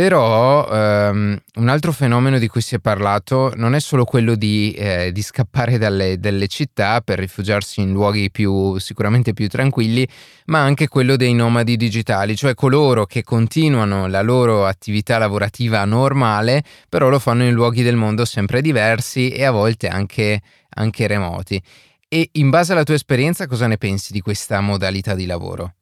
Però 0.00 0.66
um, 0.66 1.38
un 1.56 1.68
altro 1.68 1.92
fenomeno 1.92 2.38
di 2.38 2.48
cui 2.48 2.62
si 2.62 2.74
è 2.74 2.78
parlato 2.78 3.52
non 3.56 3.74
è 3.74 3.80
solo 3.80 4.06
quello 4.06 4.34
di, 4.34 4.72
eh, 4.72 5.12
di 5.12 5.20
scappare 5.20 5.76
dalle, 5.76 6.18
dalle, 6.18 6.46
città 6.46 7.02
per 7.02 7.18
rifugiarsi 7.18 7.82
in 7.82 7.92
luoghi 7.92 8.30
più, 8.30 8.78
sicuramente 8.78 9.34
più 9.34 9.46
tranquilli, 9.46 10.08
ma 10.46 10.60
anche 10.60 10.88
quello 10.88 11.16
dei 11.16 11.34
nomadi 11.34 11.76
digitali, 11.76 12.34
cioè 12.34 12.54
coloro 12.54 13.04
che 13.04 13.22
continuano 13.22 14.06
la 14.06 14.22
loro 14.22 14.64
attività 14.64 15.18
lavorativa 15.18 15.84
normale, 15.84 16.62
però 16.88 17.10
lo 17.10 17.18
fanno 17.18 17.44
in 17.44 17.52
luoghi 17.52 17.82
del 17.82 17.96
mondo 17.96 18.24
sempre 18.24 18.62
diversi 18.62 19.28
e 19.28 19.44
a 19.44 19.50
volte 19.50 19.88
anche, 19.88 20.40
anche 20.76 21.06
remoti. 21.08 21.62
E 22.08 22.30
in 22.32 22.48
base 22.48 22.72
alla 22.72 22.84
tua 22.84 22.94
esperienza 22.94 23.46
cosa 23.46 23.66
ne 23.66 23.76
pensi 23.76 24.14
di 24.14 24.22
questa 24.22 24.62
modalità 24.62 25.14
di 25.14 25.26
lavoro? 25.26 25.74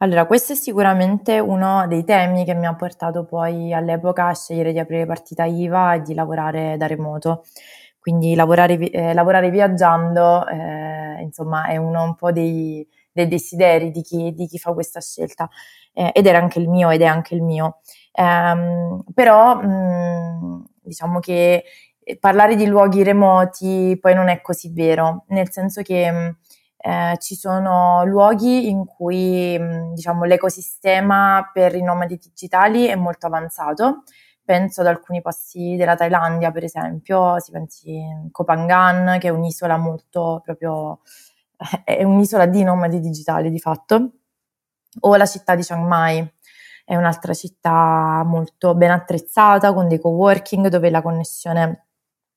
Allora, 0.00 0.26
questo 0.26 0.52
è 0.52 0.56
sicuramente 0.56 1.38
uno 1.40 1.86
dei 1.88 2.04
temi 2.04 2.44
che 2.44 2.54
mi 2.54 2.66
ha 2.66 2.74
portato 2.74 3.24
poi 3.24 3.72
all'epoca 3.72 4.28
a 4.28 4.34
scegliere 4.34 4.72
di 4.72 4.78
aprire 4.78 5.06
partita 5.06 5.44
IVA 5.44 5.94
e 5.94 6.02
di 6.02 6.14
lavorare 6.14 6.76
da 6.76 6.86
remoto. 6.86 7.44
Quindi 7.98 8.34
lavorare, 8.36 8.78
eh, 8.90 9.12
lavorare 9.12 9.50
viaggiando, 9.50 10.46
eh, 10.46 11.20
insomma, 11.22 11.66
è 11.66 11.76
uno 11.76 12.02
un 12.04 12.14
po' 12.14 12.30
dei, 12.32 12.86
dei 13.12 13.26
desideri 13.26 13.90
di 13.90 14.02
chi, 14.02 14.32
di 14.34 14.46
chi, 14.46 14.58
fa 14.58 14.72
questa 14.72 15.00
scelta. 15.00 15.48
Eh, 15.92 16.12
ed 16.14 16.26
era 16.26 16.38
anche 16.38 16.60
il 16.60 16.68
mio, 16.68 16.90
ed 16.90 17.02
è 17.02 17.06
anche 17.06 17.34
il 17.34 17.42
mio. 17.42 17.80
Ehm, 18.12 19.02
però, 19.14 19.56
mh, 19.60 20.64
diciamo 20.80 21.18
che 21.18 21.64
parlare 22.20 22.54
di 22.56 22.66
luoghi 22.66 23.02
remoti 23.02 23.98
poi 24.00 24.14
non 24.14 24.28
è 24.28 24.40
così 24.40 24.72
vero, 24.72 25.24
nel 25.28 25.50
senso 25.50 25.82
che... 25.82 26.10
Mh, 26.10 26.36
eh, 26.88 27.18
ci 27.18 27.34
sono 27.34 28.02
luoghi 28.06 28.70
in 28.70 28.86
cui 28.86 29.58
diciamo, 29.92 30.24
l'ecosistema 30.24 31.50
per 31.52 31.74
i 31.74 31.82
nomadi 31.82 32.16
digitali 32.16 32.86
è 32.86 32.94
molto 32.94 33.26
avanzato. 33.26 34.04
Penso 34.42 34.80
ad 34.80 34.86
alcuni 34.86 35.20
posti 35.20 35.76
della 35.76 35.96
Thailandia, 35.96 36.50
per 36.50 36.64
esempio, 36.64 37.38
si 37.40 37.50
pensi 37.50 38.00
a 38.00 38.28
Koh 38.30 38.44
che 39.18 39.28
è 39.28 39.28
un'isola 39.28 39.76
molto 39.76 40.40
proprio, 40.42 41.00
è 41.84 42.02
un'isola 42.04 42.46
di 42.46 42.62
nomadi 42.62 43.00
digitali 43.00 43.50
di 43.50 43.58
fatto, 43.58 44.12
o 45.00 45.16
la 45.16 45.26
città 45.26 45.54
di 45.54 45.62
Chiang 45.62 45.86
Mai, 45.86 46.26
è 46.86 46.96
un'altra 46.96 47.34
città 47.34 48.22
molto 48.24 48.74
ben 48.74 48.92
attrezzata 48.92 49.74
con 49.74 49.88
dei 49.88 50.00
coworking 50.00 50.68
dove 50.68 50.88
la 50.88 51.02
connessione 51.02 51.88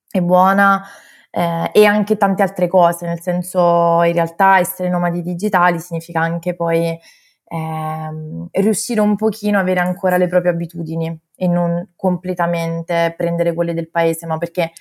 è 0.10 0.20
buona, 0.20 0.84
eh, 1.32 1.72
e 1.74 1.86
anche 1.86 2.18
tante 2.18 2.44
altre 2.44 2.68
cose, 2.68 3.08
nel 3.08 3.22
senso 3.22 4.04
in 4.04 4.14
realtà 4.14 4.60
essere 4.60 4.90
nomadi 4.90 5.22
digitali 5.22 5.80
significa 5.80 6.20
anche 6.20 6.56
poi 6.56 7.00
ehm, 7.48 8.48
riuscire 8.52 9.00
un 9.00 9.16
pochino 9.16 9.58
a 9.58 9.62
avere 9.62 9.80
ancora 9.80 10.18
le 10.18 10.28
proprie 10.28 10.52
abitudini 10.52 11.18
e 11.36 11.48
non 11.48 11.94
completamente 11.96 13.14
prendere 13.18 13.54
quelle 13.54 13.74
del 13.74 13.90
paese, 13.90 14.26
ma 14.26 14.38
perché 14.38 14.72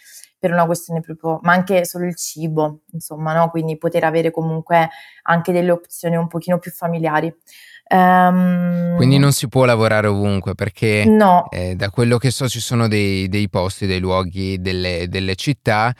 per 0.40 0.52
una 0.52 0.64
questione 0.64 1.00
proprio, 1.00 1.38
ma 1.42 1.52
anche 1.52 1.85
solo 1.85 2.07
il 2.07 2.16
cibo, 2.16 2.80
insomma, 2.92 3.35
no? 3.35 3.50
Quindi 3.50 3.76
poter 3.76 4.04
avere 4.04 4.30
comunque 4.30 4.88
anche 5.25 5.52
delle 5.52 5.71
opzioni 5.71 6.16
un 6.16 6.28
pochino 6.28 6.59
più 6.59 6.71
familiari. 6.71 7.33
Um, 7.92 8.97
Quindi 8.97 9.19
non 9.19 9.33
si 9.33 9.49
può 9.49 9.64
lavorare 9.64 10.07
ovunque 10.07 10.54
perché 10.54 11.04
no. 11.04 11.50
eh, 11.50 11.75
da 11.75 11.90
quello 11.90 12.19
che 12.19 12.30
so 12.30 12.49
ci 12.49 12.61
sono 12.61 12.88
dei, 12.88 13.28
dei 13.28 13.50
posti, 13.50 13.87
dei 13.87 13.99
luoghi, 13.99 14.61
delle, 14.61 15.07
delle 15.09 15.35
città 15.35 15.92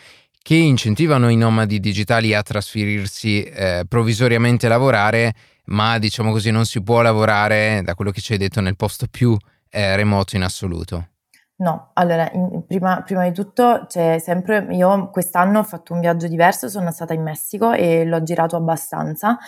che 0.43 0.55
incentivano 0.55 1.29
i 1.29 1.37
nomadi 1.37 1.81
digitali 1.81 2.35
a 2.35 2.43
trasferirsi 2.43 3.43
eh, 3.43 3.85
provvisoriamente 3.89 4.67
a 4.67 4.71
lavorare, 4.71 5.35
ma 5.67 5.99
diciamo 5.99 6.33
così 6.33 6.51
non 6.51 6.65
si 6.65 6.83
può 6.83 7.03
lavorare, 7.03 7.83
da 7.85 7.95
quello 7.95 8.11
che 8.11 8.21
ci 8.21 8.33
hai 8.33 8.39
detto, 8.39 8.61
nel 8.61 8.77
posto 8.77 9.07
più 9.11 9.37
eh, 9.69 9.97
remoto 9.97 10.37
in 10.37 10.43
assoluto. 10.43 11.09
No, 11.57 11.91
allora, 11.93 12.31
in, 12.33 12.65
prima, 12.67 13.03
prima, 13.03 13.29
di 13.29 13.35
tutto 13.35 13.85
c'è 13.87 14.19
sempre, 14.19 14.67
io 14.71 15.11
quest'anno 15.11 15.59
ho 15.59 15.63
fatto 15.63 15.93
un 15.93 16.01
viaggio 16.01 16.27
diverso, 16.27 16.69
sono 16.71 16.91
stata 16.91 17.13
in 17.13 17.23
Messico 17.23 17.73
e 17.73 18.07
l'ho 18.07 18.23
girato 18.23 18.57
abbastanza. 18.57 19.39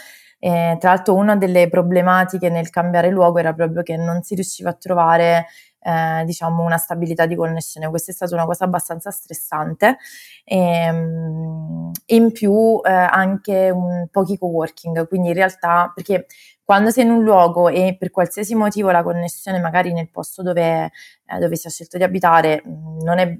E, 0.45 0.77
tra 0.81 0.91
l'altro 0.91 1.15
una 1.15 1.37
delle 1.37 1.69
problematiche 1.69 2.49
nel 2.49 2.69
cambiare 2.69 3.11
luogo 3.11 3.39
era 3.39 3.53
proprio 3.53 3.85
che 3.85 3.97
non 3.97 4.25
si 4.25 4.35
riusciva 4.35 4.71
a 4.71 4.73
trovare 4.73 5.47
eh, 5.79 6.25
diciamo 6.25 6.65
una 6.65 6.79
stabilità 6.79 7.27
di 7.27 7.37
connessione. 7.37 7.89
Questa 7.89 8.11
è 8.11 8.15
stata 8.15 8.35
una 8.35 8.45
cosa 8.45 8.65
abbastanza 8.65 9.13
stressante 9.13 9.99
e, 10.45 10.57
ehm, 10.59 11.93
in 12.07 12.33
più 12.33 12.81
eh, 12.85 12.91
anche 12.91 13.71
un, 13.71 14.09
pochi 14.11 14.37
co-working, 14.37 15.07
quindi 15.07 15.29
in 15.29 15.35
realtà 15.35 15.93
perché 15.95 16.27
quando 16.65 16.91
sei 16.91 17.05
in 17.05 17.13
un 17.13 17.23
luogo 17.23 17.69
e 17.69 17.95
per 17.97 18.11
qualsiasi 18.11 18.57
motivo 18.57 18.91
la 18.91 19.05
connessione 19.05 19.61
magari 19.61 19.93
nel 19.93 20.11
posto 20.11 20.43
dove, 20.43 20.91
eh, 21.27 21.39
dove 21.39 21.55
si 21.55 21.69
è 21.69 21.71
scelto 21.71 21.99
di 21.99 22.03
abitare 22.03 22.65
mm, 22.67 22.99
non 23.03 23.19
è 23.19 23.39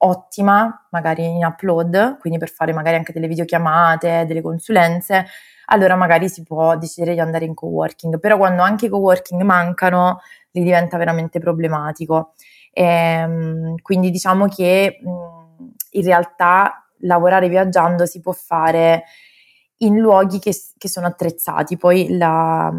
ottima, 0.00 0.86
magari 0.92 1.24
in 1.24 1.44
upload, 1.44 2.18
quindi 2.20 2.38
per 2.38 2.50
fare 2.50 2.72
magari 2.72 2.94
anche 2.94 3.12
delle 3.12 3.26
videochiamate, 3.26 4.24
delle 4.24 4.40
consulenze, 4.40 5.26
allora 5.70 5.96
magari 5.96 6.28
si 6.28 6.42
può 6.42 6.76
decidere 6.76 7.14
di 7.14 7.20
andare 7.20 7.44
in 7.44 7.54
co-working, 7.54 8.18
però 8.20 8.36
quando 8.36 8.62
anche 8.62 8.86
i 8.86 8.88
co-working 8.88 9.42
mancano, 9.42 10.20
lì 10.52 10.62
diventa 10.62 10.96
veramente 10.96 11.38
problematico. 11.40 12.34
E, 12.72 12.84
ehm, 12.84 13.74
quindi 13.82 14.10
diciamo 14.10 14.46
che 14.46 14.98
in 15.90 16.02
realtà 16.02 16.86
lavorare 17.02 17.48
viaggiando 17.48 18.06
si 18.06 18.20
può 18.20 18.32
fare 18.32 19.04
in 19.78 19.98
luoghi 19.98 20.38
che, 20.38 20.52
che 20.76 20.88
sono 20.88 21.06
attrezzati. 21.06 21.76
Poi 21.76 22.16
la, 22.16 22.72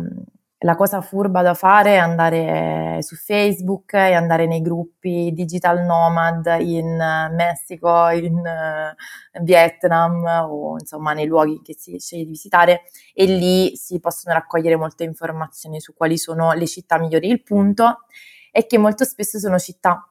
la, 0.60 0.76
cosa 0.76 1.02
furba 1.02 1.42
da 1.42 1.54
fare 1.54 1.96
è 1.96 1.98
andare 1.98 3.02
su 3.02 3.16
Facebook 3.16 3.94
e 3.94 4.14
andare 4.14 4.46
nei 4.46 4.62
gruppi 4.62 5.32
digital 5.34 5.86
nomad 5.86 6.58
in 6.60 6.98
Messico, 7.32 8.10
in 8.10 8.42
Vietnam 9.42 10.24
o 10.50 10.78
insomma 10.80 11.14
nei 11.14 11.26
luoghi 11.26 11.62
che 11.64 11.76
si 11.78 11.98
sceglie 12.00 12.24
di 12.24 12.30
visitare 12.30 12.82
e 13.14 13.26
lì 13.26 13.76
si 13.76 14.00
possono 14.00 14.34
raccogliere 14.34 14.76
molte 14.76 15.04
informazioni 15.04 15.80
su 15.80 15.94
quali 15.94 16.18
sono 16.18 16.54
le 16.54 16.68
città 16.68 16.98
migliori. 17.00 17.30
Il 17.30 17.44
punto 17.44 18.06
è 18.52 18.66
che 18.66 18.78
molto 18.78 19.04
spesso 19.06 19.40
sono 19.40 19.60
città 19.60 20.10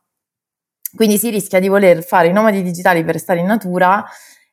quindi 0.94 1.18
si 1.18 1.30
rischia 1.30 1.60
di 1.60 1.68
voler 1.68 2.02
fare 2.02 2.28
i 2.28 2.32
nomadi 2.32 2.62
digitali 2.62 3.04
per 3.04 3.18
stare 3.18 3.40
in 3.40 3.46
natura 3.46 4.04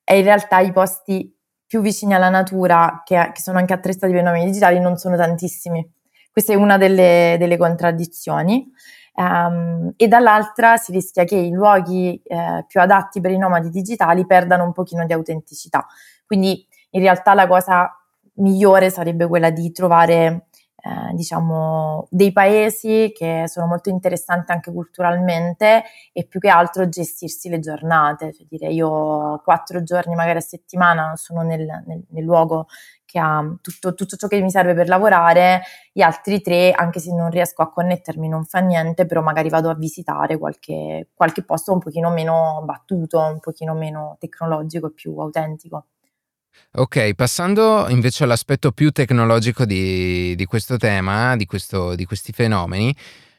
e 0.03 0.17
in 0.17 0.23
realtà 0.23 0.59
i 0.59 0.71
posti 0.71 1.34
più 1.67 1.81
vicini 1.81 2.13
alla 2.13 2.29
natura, 2.29 3.01
che, 3.03 3.31
che 3.33 3.41
sono 3.41 3.57
anche 3.57 3.73
attrezzati 3.73 4.11
per 4.11 4.21
i 4.21 4.23
nomadi 4.23 4.45
digitali, 4.45 4.79
non 4.79 4.97
sono 4.97 5.15
tantissimi. 5.15 5.87
Questa 6.31 6.53
è 6.53 6.55
una 6.55 6.77
delle, 6.77 7.35
delle 7.39 7.57
contraddizioni. 7.57 8.71
Um, 9.17 9.93
e 9.95 10.09
dall'altra 10.09 10.75
si 10.75 10.91
rischia 10.91 11.23
che 11.23 11.37
i 11.37 11.51
luoghi 11.51 12.21
eh, 12.21 12.65
più 12.67 12.81
adatti 12.81 13.21
per 13.21 13.31
i 13.31 13.37
nomadi 13.37 13.69
digitali 13.69 14.25
perdano 14.25 14.65
un 14.65 14.73
pochino 14.73 15.05
di 15.05 15.13
autenticità. 15.13 15.85
Quindi 16.25 16.67
in 16.89 16.99
realtà 16.99 17.33
la 17.33 17.47
cosa 17.47 17.89
migliore 18.35 18.89
sarebbe 18.89 19.27
quella 19.27 19.51
di 19.51 19.71
trovare 19.71 20.47
eh, 20.85 21.15
diciamo, 21.15 22.07
dei 22.11 22.31
paesi 22.31 23.11
che 23.11 23.45
sono 23.47 23.65
molto 23.65 23.89
interessanti 23.89 24.51
anche 24.51 24.71
culturalmente 24.71 25.83
e 26.13 26.27
più 26.27 26.39
che 26.39 26.49
altro 26.49 26.87
gestirsi 26.87 27.49
le 27.49 27.57
giornate, 27.57 28.31
cioè 28.31 28.45
dire 28.47 28.67
io 28.71 29.41
quattro 29.43 29.81
giorni 29.81 30.13
magari 30.13 30.37
a 30.37 30.41
settimana 30.41 31.13
sono 31.15 31.41
nel, 31.41 31.65
nel, 31.87 32.03
nel 32.07 32.23
luogo 32.23 32.67
che 33.03 33.17
ha 33.17 33.43
tutto, 33.61 33.95
tutto, 33.95 34.15
ciò 34.15 34.27
che 34.27 34.39
mi 34.41 34.51
serve 34.51 34.75
per 34.75 34.87
lavorare, 34.87 35.63
gli 35.91 36.01
altri 36.01 36.41
tre, 36.41 36.71
anche 36.71 36.99
se 36.99 37.11
non 37.15 37.31
riesco 37.31 37.63
a 37.63 37.71
connettermi, 37.71 38.27
non 38.27 38.43
fa 38.45 38.59
niente, 38.59 39.07
però 39.07 39.21
magari 39.23 39.49
vado 39.49 39.71
a 39.71 39.75
visitare 39.75 40.37
qualche, 40.37 41.09
qualche 41.15 41.43
posto 41.43 41.73
un 41.73 41.79
pochino 41.79 42.11
meno 42.11 42.61
battuto, 42.63 43.19
un 43.19 43.39
pochino 43.39 43.73
meno 43.73 44.17
tecnologico 44.19 44.87
e 44.87 44.91
più 44.93 45.17
autentico. 45.17 45.85
Ok, 46.77 47.13
passando 47.13 47.87
invece 47.87 48.25
all'aspetto 48.25 48.71
più 48.71 48.91
tecnologico 48.91 49.63
di, 49.63 50.35
di 50.35 50.45
questo 50.45 50.75
tema, 50.77 51.35
di, 51.37 51.45
questo, 51.45 51.95
di, 51.95 52.03
questi 52.03 52.33
fenomeni, 52.33 52.93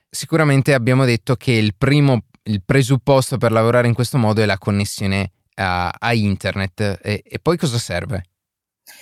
sicuramente 0.08 0.72
abbiamo 0.72 1.04
detto 1.04 1.36
che 1.36 1.52
il 1.52 1.74
primo, 1.76 2.22
il 2.44 2.62
presupposto 2.64 3.36
per 3.36 3.52
lavorare 3.52 3.88
in 3.88 3.94
questo 3.94 4.16
modo 4.16 4.40
è 4.40 4.46
la 4.46 4.56
connessione 4.56 5.32
a, 5.56 5.92
a 5.98 6.14
internet. 6.14 6.98
E, 7.02 7.22
e, 7.26 7.38
poi 7.38 7.58
cosa 7.58 7.76
serve? 7.78 8.22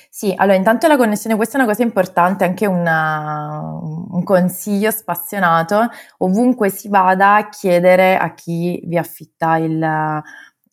Sì, 0.08 0.32
allora 0.36 0.56
intanto 0.56 0.88
la 0.88 0.96
connessione, 0.96 1.36
questa 1.36 1.56
è 1.56 1.60
una 1.60 1.68
cosa 1.68 1.82
importante, 1.82 2.44
anche 2.44 2.66
una, 2.66 3.60
un 3.80 4.22
consiglio 4.24 4.90
spassionato, 4.90 5.88
ovunque 6.18 6.70
si 6.70 6.88
vada, 6.88 7.48
chiedere 7.50 8.16
a 8.16 8.34
chi 8.34 8.80
vi 8.84 8.96
affitta 8.96 9.56
il 9.58 10.22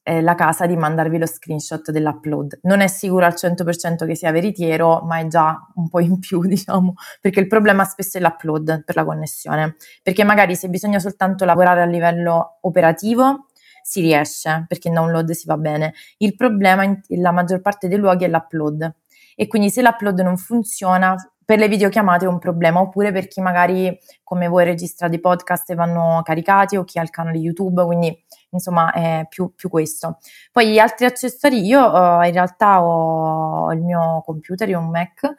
eh, 0.04 0.22
la 0.22 0.36
casa 0.36 0.66
di 0.66 0.76
mandarvi 0.76 1.18
lo 1.18 1.26
screenshot 1.26 1.92
dell'upload. 1.92 2.60
Non 2.64 2.82
è 2.82 2.88
sicuro 2.88 3.26
al 3.26 3.34
100% 3.34 4.06
che 4.06 4.16
sia 4.16 4.32
veritiero, 4.32 5.02
ma 5.02 5.20
è 5.20 5.28
già 5.28 5.60
un 5.76 5.90
po' 5.90 6.00
in 6.00 6.20
più, 6.20 6.42
diciamo, 6.46 6.94
perché 7.20 7.40
il 7.40 7.48
problema 7.48 7.84
spesso 7.84 8.18
è 8.18 8.22
l'upload 8.22 8.84
per 8.84 8.96
la 8.96 9.06
connessione, 9.06 9.76
perché 10.02 10.24
magari 10.24 10.56
se 10.56 10.70
bisogna 10.70 11.00
soltanto 11.00 11.46
lavorare 11.46 11.82
a 11.82 11.86
livello 11.86 12.58
operativo 12.62 13.48
si 13.84 14.02
riesce, 14.02 14.66
perché 14.68 14.90
in 14.90 14.96
download 14.96 15.32
si 15.32 15.48
va 15.48 15.58
bene. 15.58 15.94
Il 16.18 16.36
problema 16.36 16.84
in 16.84 17.00
la 17.08 17.32
maggior 17.32 17.62
parte 17.62 17.88
dei 17.88 17.98
luoghi 17.98 18.26
è 18.26 18.28
l'upload 18.28 18.96
e 19.36 19.48
quindi 19.48 19.70
se 19.70 19.82
l'upload 19.82 20.20
non 20.20 20.38
funziona 20.38 21.16
per 21.44 21.60
le 21.60 21.68
videochiamate 21.68 22.26
è 22.26 22.28
un 22.28 22.40
problema, 22.40 22.80
oppure 22.80 23.12
per 23.12 23.28
chi 23.28 23.42
magari 23.42 24.00
come 24.24 24.48
voi 24.48 24.64
registra 24.64 25.10
dei 25.10 25.20
podcast 25.20 25.70
e 25.72 25.76
vanno 25.76 26.22
caricati 26.24 26.78
o 26.78 26.84
chi 26.86 26.98
ha 26.98 27.02
il 27.02 27.10
canale 27.10 27.38
YouTube, 27.38 27.84
quindi 27.84 28.24
insomma 28.52 28.92
è 28.92 29.26
più, 29.30 29.54
più 29.56 29.70
questo. 29.70 30.20
Poi 30.52 30.72
gli 30.72 30.80
altri 30.80 31.06
accessori, 31.06 31.66
io 31.66 31.82
uh, 31.82 32.24
in 32.24 32.32
realtà 32.32 32.84
ho 32.84 33.72
il 33.74 33.82
mio 33.82 34.22
computer, 34.26 34.68
io 34.70 34.80
ho 34.80 34.82
un 34.82 34.90
Mac 34.90 35.36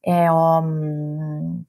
e 0.00 0.28
ho, 0.28 0.58
um, 0.58 1.62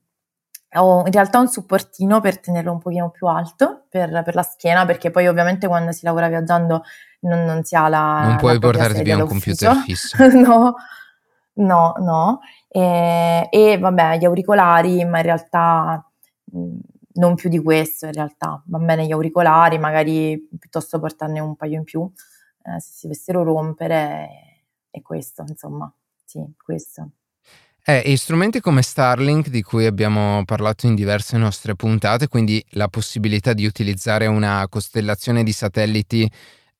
ho, 0.74 1.06
in 1.06 1.12
realtà 1.12 1.40
un 1.40 1.48
supportino 1.48 2.20
per 2.20 2.40
tenerlo 2.40 2.72
un 2.72 2.80
pochino 2.80 3.10
più 3.10 3.28
alto 3.28 3.86
per, 3.90 4.24
per, 4.24 4.36
la 4.36 4.44
schiena, 4.44 4.86
perché 4.86 5.12
poi 5.12 5.28
ovviamente 5.28 5.68
quando 5.68 5.92
si 5.92 6.06
lavora 6.06 6.28
viaggiando 6.28 6.84
non, 7.22 7.44
non 7.44 7.64
si 7.64 7.76
ha 7.76 7.88
la... 7.88 8.22
Non 8.24 8.38
puoi 8.38 8.60
portarti 8.60 9.04
via 9.04 9.18
un 9.18 9.28
computer 9.28 9.76
fisso. 9.86 10.18
no, 10.28 10.76
no, 11.54 11.94
no. 12.00 12.40
E, 12.68 13.48
e, 13.50 13.78
vabbè, 13.78 14.18
gli 14.18 14.26
auricolari, 14.26 15.04
ma 15.06 15.18
in 15.18 15.24
realtà... 15.24 16.06
Mh, 16.52 16.78
non 17.16 17.36
più 17.36 17.50
di 17.50 17.60
questo 17.60 18.06
in 18.06 18.14
realtà, 18.14 18.62
va 18.66 18.78
bene 18.80 19.06
gli 19.06 19.12
auricolari, 19.12 19.78
magari 19.78 20.48
piuttosto 20.60 21.00
portarne 21.00 21.40
un 21.40 21.56
paio 21.56 21.78
in 21.78 21.84
più, 21.84 22.10
eh, 22.64 22.80
se 22.80 22.92
si 22.92 23.08
dovessero 23.08 23.44
rompere, 23.44 24.64
è 24.90 25.02
questo, 25.02 25.44
insomma, 25.48 25.92
sì, 26.24 26.44
questo. 26.64 27.12
Eh, 27.88 28.02
e 28.04 28.18
strumenti 28.18 28.62
come 28.62 28.82
Starlink, 28.82 29.50
di 29.50 29.62
cui 29.62 29.86
abbiamo 29.86 30.44
parlato 30.44 30.88
in 30.88 30.96
diverse 30.96 31.38
nostre 31.38 31.76
puntate, 31.76 32.28
quindi 32.28 32.64
la 32.72 32.88
possibilità 32.88 33.54
di 33.54 33.66
utilizzare 33.66 34.26
una 34.26 34.66
costellazione 34.68 35.44
di 35.44 35.52
satelliti 35.52 36.28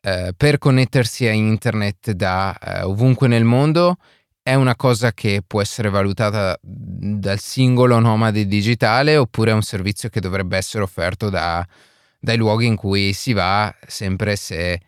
eh, 0.02 0.34
per 0.36 0.58
connettersi 0.58 1.28
a 1.28 1.32
internet 1.32 2.12
da 2.12 2.58
eh, 2.58 2.82
ovunque 2.82 3.28
nel 3.28 3.44
mondo, 3.44 3.98
è 4.48 4.54
una 4.54 4.76
cosa 4.76 5.12
che 5.12 5.42
può 5.46 5.60
essere 5.60 5.90
valutata 5.90 6.56
dal 6.62 7.40
singolo 7.40 7.98
nomade 7.98 8.46
digitale 8.46 9.18
oppure 9.18 9.50
è 9.50 9.56
un 9.56 9.64
servizio 9.64 10.08
che 10.10 10.20
dovrebbe 10.20 10.56
essere 10.56 10.84
offerto 10.84 11.32
da, 11.32 11.66
dai 12.20 12.38
luoghi 12.38 12.68
in 12.68 12.76
cui 12.76 13.12
si 13.14 13.34
va 13.34 13.74
sempre 13.88 14.36
se, 14.36 14.80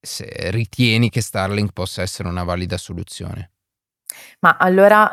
se 0.00 0.50
ritieni 0.50 1.10
che 1.10 1.20
Starlink 1.20 1.70
possa 1.72 2.02
essere 2.02 2.28
una 2.28 2.42
valida 2.42 2.76
soluzione? 2.76 3.52
Ma 4.40 4.56
allora, 4.58 5.12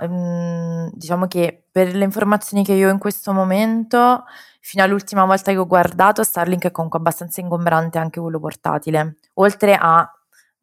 diciamo 0.92 1.28
che 1.28 1.68
per 1.72 1.94
le 1.94 2.04
informazioni 2.04 2.64
che 2.64 2.74
io 2.74 2.88
ho 2.88 2.92
in 2.92 2.98
questo 2.98 3.34
momento, 3.34 4.24
fino 4.62 4.84
all'ultima 4.84 5.26
volta 5.26 5.52
che 5.52 5.58
ho 5.58 5.68
guardato, 5.68 6.24
Starlink 6.24 6.64
è 6.64 6.72
comunque 6.72 6.98
abbastanza 6.98 7.40
ingombrante 7.40 8.00
anche 8.00 8.20
quello 8.20 8.40
portatile, 8.40 9.18
oltre 9.36 9.78
a 9.80 10.12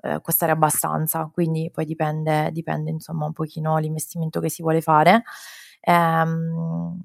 eh, 0.03 0.21
costare 0.23 0.53
abbastanza, 0.53 1.29
quindi 1.33 1.71
poi 1.73 1.85
dipende, 1.85 2.51
dipende 2.53 2.91
insomma 2.91 3.27
un 3.27 3.33
pochino 3.33 3.79
l'investimento 3.79 4.41
che 4.41 4.49
si 4.51 4.63
vuole 4.63 4.81
fare. 4.81 5.23
Ehm, 5.81 7.01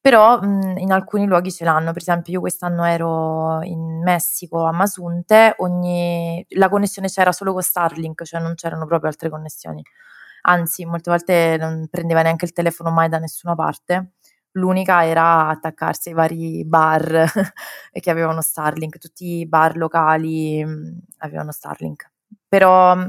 però 0.00 0.40
mh, 0.40 0.78
in 0.78 0.92
alcuni 0.92 1.26
luoghi 1.26 1.50
ce 1.50 1.64
l'hanno, 1.64 1.92
per 1.92 2.02
esempio 2.02 2.32
io 2.34 2.40
quest'anno 2.40 2.84
ero 2.84 3.62
in 3.62 4.00
Messico 4.02 4.64
a 4.64 4.72
Masunte, 4.72 5.54
ogni, 5.58 6.44
la 6.50 6.68
connessione 6.68 7.08
c'era 7.08 7.32
solo 7.32 7.52
con 7.52 7.62
Starlink, 7.62 8.24
cioè 8.24 8.40
non 8.40 8.54
c'erano 8.54 8.86
proprio 8.86 9.10
altre 9.10 9.28
connessioni, 9.28 9.82
anzi 10.42 10.84
molte 10.86 11.10
volte 11.10 11.56
non 11.58 11.88
prendeva 11.90 12.22
neanche 12.22 12.44
il 12.46 12.52
telefono 12.52 12.90
mai 12.90 13.08
da 13.08 13.18
nessuna 13.18 13.54
parte, 13.54 14.12
l'unica 14.52 15.04
era 15.06 15.48
attaccarsi 15.48 16.08
ai 16.10 16.14
vari 16.14 16.64
bar 16.64 17.24
che 17.92 18.10
avevano 18.10 18.40
Starlink, 18.40 18.98
tutti 18.98 19.38
i 19.40 19.46
bar 19.46 19.76
locali 19.76 20.64
avevano 21.18 21.52
Starlink 21.52 22.10
però 22.48 22.96
mm, 22.96 23.06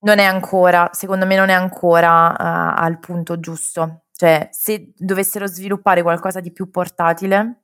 non 0.00 0.18
è 0.18 0.24
ancora, 0.24 0.90
secondo 0.92 1.26
me 1.26 1.36
non 1.36 1.48
è 1.48 1.52
ancora 1.54 2.30
uh, 2.30 2.82
al 2.82 2.98
punto 2.98 3.40
giusto. 3.40 4.04
Cioè, 4.12 4.48
se 4.50 4.92
dovessero 4.96 5.46
sviluppare 5.46 6.02
qualcosa 6.02 6.40
di 6.40 6.52
più 6.52 6.70
portatile, 6.70 7.62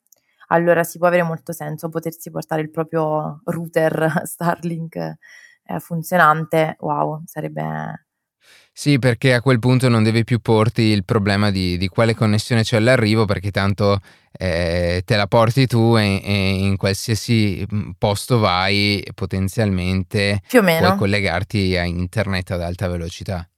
allora 0.49 0.85
si 0.85 0.99
può 0.99 1.07
avere 1.07 1.23
molto 1.23 1.53
senso 1.53 1.89
potersi 1.89 2.31
portare 2.31 2.63
il 2.63 2.71
proprio 2.71 3.41
router 3.45 4.23
Starlink 4.25 4.97
eh, 4.97 5.81
funzionante, 5.81 6.77
wow, 6.81 7.23
sarebbe 7.25 8.04
sì, 8.77 8.99
perché 8.99 9.33
a 9.35 9.41
quel 9.41 9.61
punto 9.61 9.89
non 9.89 10.03
devi 10.03 10.25
più 10.25 10.41
porti 10.41 10.83
il 10.83 11.05
problema 11.05 11.53
di, 11.53 11.79
di 11.79 11.87
quale 11.87 12.13
connessione 12.13 12.65
c'è 12.65 12.79
all'arrivo, 12.79 13.25
perché 13.25 13.53
tanto 13.53 14.01
eh, 14.33 15.03
te 15.05 15.15
la 15.15 15.29
porti 15.29 15.69
tu 15.69 15.97
e, 15.97 16.21
e, 16.25 16.55
in 16.65 16.77
qualsiasi 16.77 17.65
mm, 17.73 17.91
posto 17.97 18.41
vai 18.41 19.01
potenzialmente 19.15 20.43
puoi 20.89 20.99
collegarti 20.99 21.77
a 21.77 21.85
internet 21.85 22.51
ad 22.51 22.63
alta 22.63 22.89
velocità. 22.89 23.49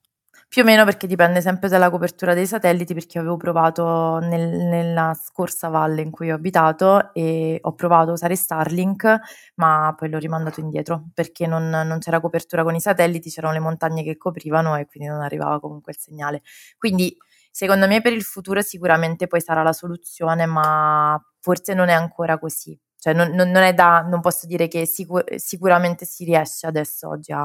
Più 0.49 0.61
o 0.61 0.65
meno 0.65 0.85
perché 0.85 1.07
dipende 1.07 1.41
sempre 1.41 1.67
dalla 1.67 1.89
copertura 1.89 2.33
dei 2.33 2.47
satelliti, 2.47 2.93
perché 2.93 3.19
avevo 3.19 3.35
provato 3.35 4.19
nel, 4.19 4.47
nella 4.47 5.13
scorsa 5.13 5.67
valle 5.67 6.01
in 6.01 6.09
cui 6.09 6.31
ho 6.31 6.35
abitato 6.35 7.13
e 7.13 7.59
ho 7.61 7.73
provato 7.73 8.11
a 8.11 8.13
usare 8.13 8.37
Starlink, 8.37 9.19
ma 9.55 9.93
poi 9.97 10.09
l'ho 10.09 10.17
rimandato 10.17 10.61
indietro 10.61 11.09
perché 11.13 11.47
non, 11.47 11.69
non 11.69 11.99
c'era 11.99 12.21
copertura 12.21 12.63
con 12.63 12.75
i 12.75 12.79
satelliti, 12.79 13.29
c'erano 13.29 13.53
le 13.53 13.59
montagne 13.59 14.03
che 14.03 14.15
coprivano 14.15 14.77
e 14.77 14.85
quindi 14.85 15.09
non 15.09 15.21
arrivava 15.21 15.59
comunque 15.59 15.91
il 15.91 15.99
segnale. 15.99 16.41
Quindi 16.77 17.15
secondo 17.51 17.85
me 17.85 17.99
per 17.99 18.13
il 18.13 18.23
futuro 18.23 18.61
sicuramente 18.61 19.27
poi 19.27 19.41
sarà 19.41 19.63
la 19.63 19.73
soluzione, 19.73 20.45
ma 20.45 21.21
forse 21.41 21.73
non 21.73 21.89
è 21.89 21.93
ancora 21.93 22.39
così. 22.39 22.79
Cioè 22.97 23.13
non, 23.13 23.29
non, 23.31 23.49
non, 23.49 23.75
da, 23.75 24.01
non 24.01 24.21
posso 24.21 24.47
dire 24.47 24.67
che 24.69 24.85
sicur- 24.85 25.35
sicuramente 25.35 26.05
si 26.05 26.23
riesce 26.23 26.67
adesso 26.67 27.09
oggi 27.09 27.31
a, 27.33 27.41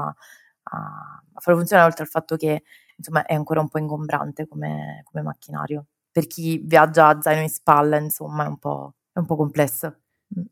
a, 0.63 1.21
fare 1.39 1.57
funzionare, 1.57 1.87
oltre 1.87 2.03
al 2.03 2.09
fatto 2.09 2.35
che 2.35 2.63
insomma 2.97 3.25
è 3.25 3.33
ancora 3.33 3.61
un 3.61 3.69
po' 3.69 3.79
ingombrante 3.79 4.47
come, 4.47 5.01
come 5.03 5.23
macchinario. 5.23 5.87
Per 6.11 6.27
chi 6.27 6.61
viaggia 6.63 7.07
a 7.07 7.21
zaino 7.21 7.41
in 7.41 7.49
spalla, 7.49 7.97
insomma, 7.97 8.45
è 8.45 8.47
un 8.47 8.57
po', 8.59 8.95
è 9.11 9.19
un 9.19 9.25
po 9.25 9.35
complesso. 9.35 9.95
Mm. 10.37 10.43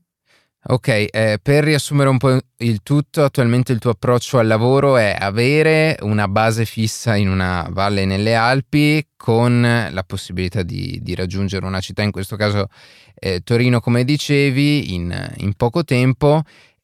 Ok, 0.63 0.87
eh, 0.87 1.39
per 1.41 1.63
riassumere 1.63 2.09
un 2.09 2.17
po' 2.19 2.37
il 2.57 2.83
tutto, 2.83 3.23
attualmente 3.23 3.71
il 3.71 3.79
tuo 3.79 3.91
approccio 3.91 4.37
al 4.37 4.45
lavoro 4.45 4.95
è 4.97 5.15
avere 5.19 5.97
una 6.01 6.27
base 6.27 6.65
fissa 6.65 7.15
in 7.15 7.29
una 7.29 7.67
valle 7.71 8.05
nelle 8.05 8.35
Alpi 8.35 9.07
con 9.15 9.87
la 9.91 10.03
possibilità 10.03 10.61
di, 10.61 10.99
di 11.01 11.15
raggiungere 11.15 11.65
una 11.65 11.79
città, 11.79 12.03
in 12.03 12.11
questo 12.11 12.35
caso 12.35 12.67
eh, 13.15 13.41
Torino 13.41 13.79
come 13.79 14.03
dicevi, 14.03 14.93
in, 14.93 15.33
in 15.37 15.55
poco 15.55 15.83
tempo 15.83 16.43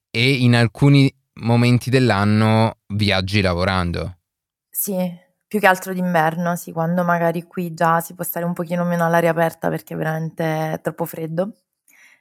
e 0.10 0.32
in 0.32 0.56
alcuni 0.56 1.14
momenti 1.42 1.92
dell'anno 1.92 2.78
viaggi 2.88 3.42
lavorando. 3.42 4.18
Sì, 4.70 4.96
più 5.48 5.60
che 5.60 5.68
altro 5.68 5.94
d'inverno, 5.94 6.56
sì, 6.56 6.72
quando 6.72 7.04
magari 7.04 7.44
qui 7.44 7.74
già 7.74 8.02
si 8.02 8.14
può 8.14 8.24
stare 8.24 8.46
un 8.46 8.54
pochino 8.54 8.84
meno 8.84 9.06
all'aria 9.06 9.32
aperta 9.32 9.70
perché 9.70 9.94
è 9.94 9.98
veramente 9.98 10.80
troppo 10.84 11.06
freddo. 11.06 11.56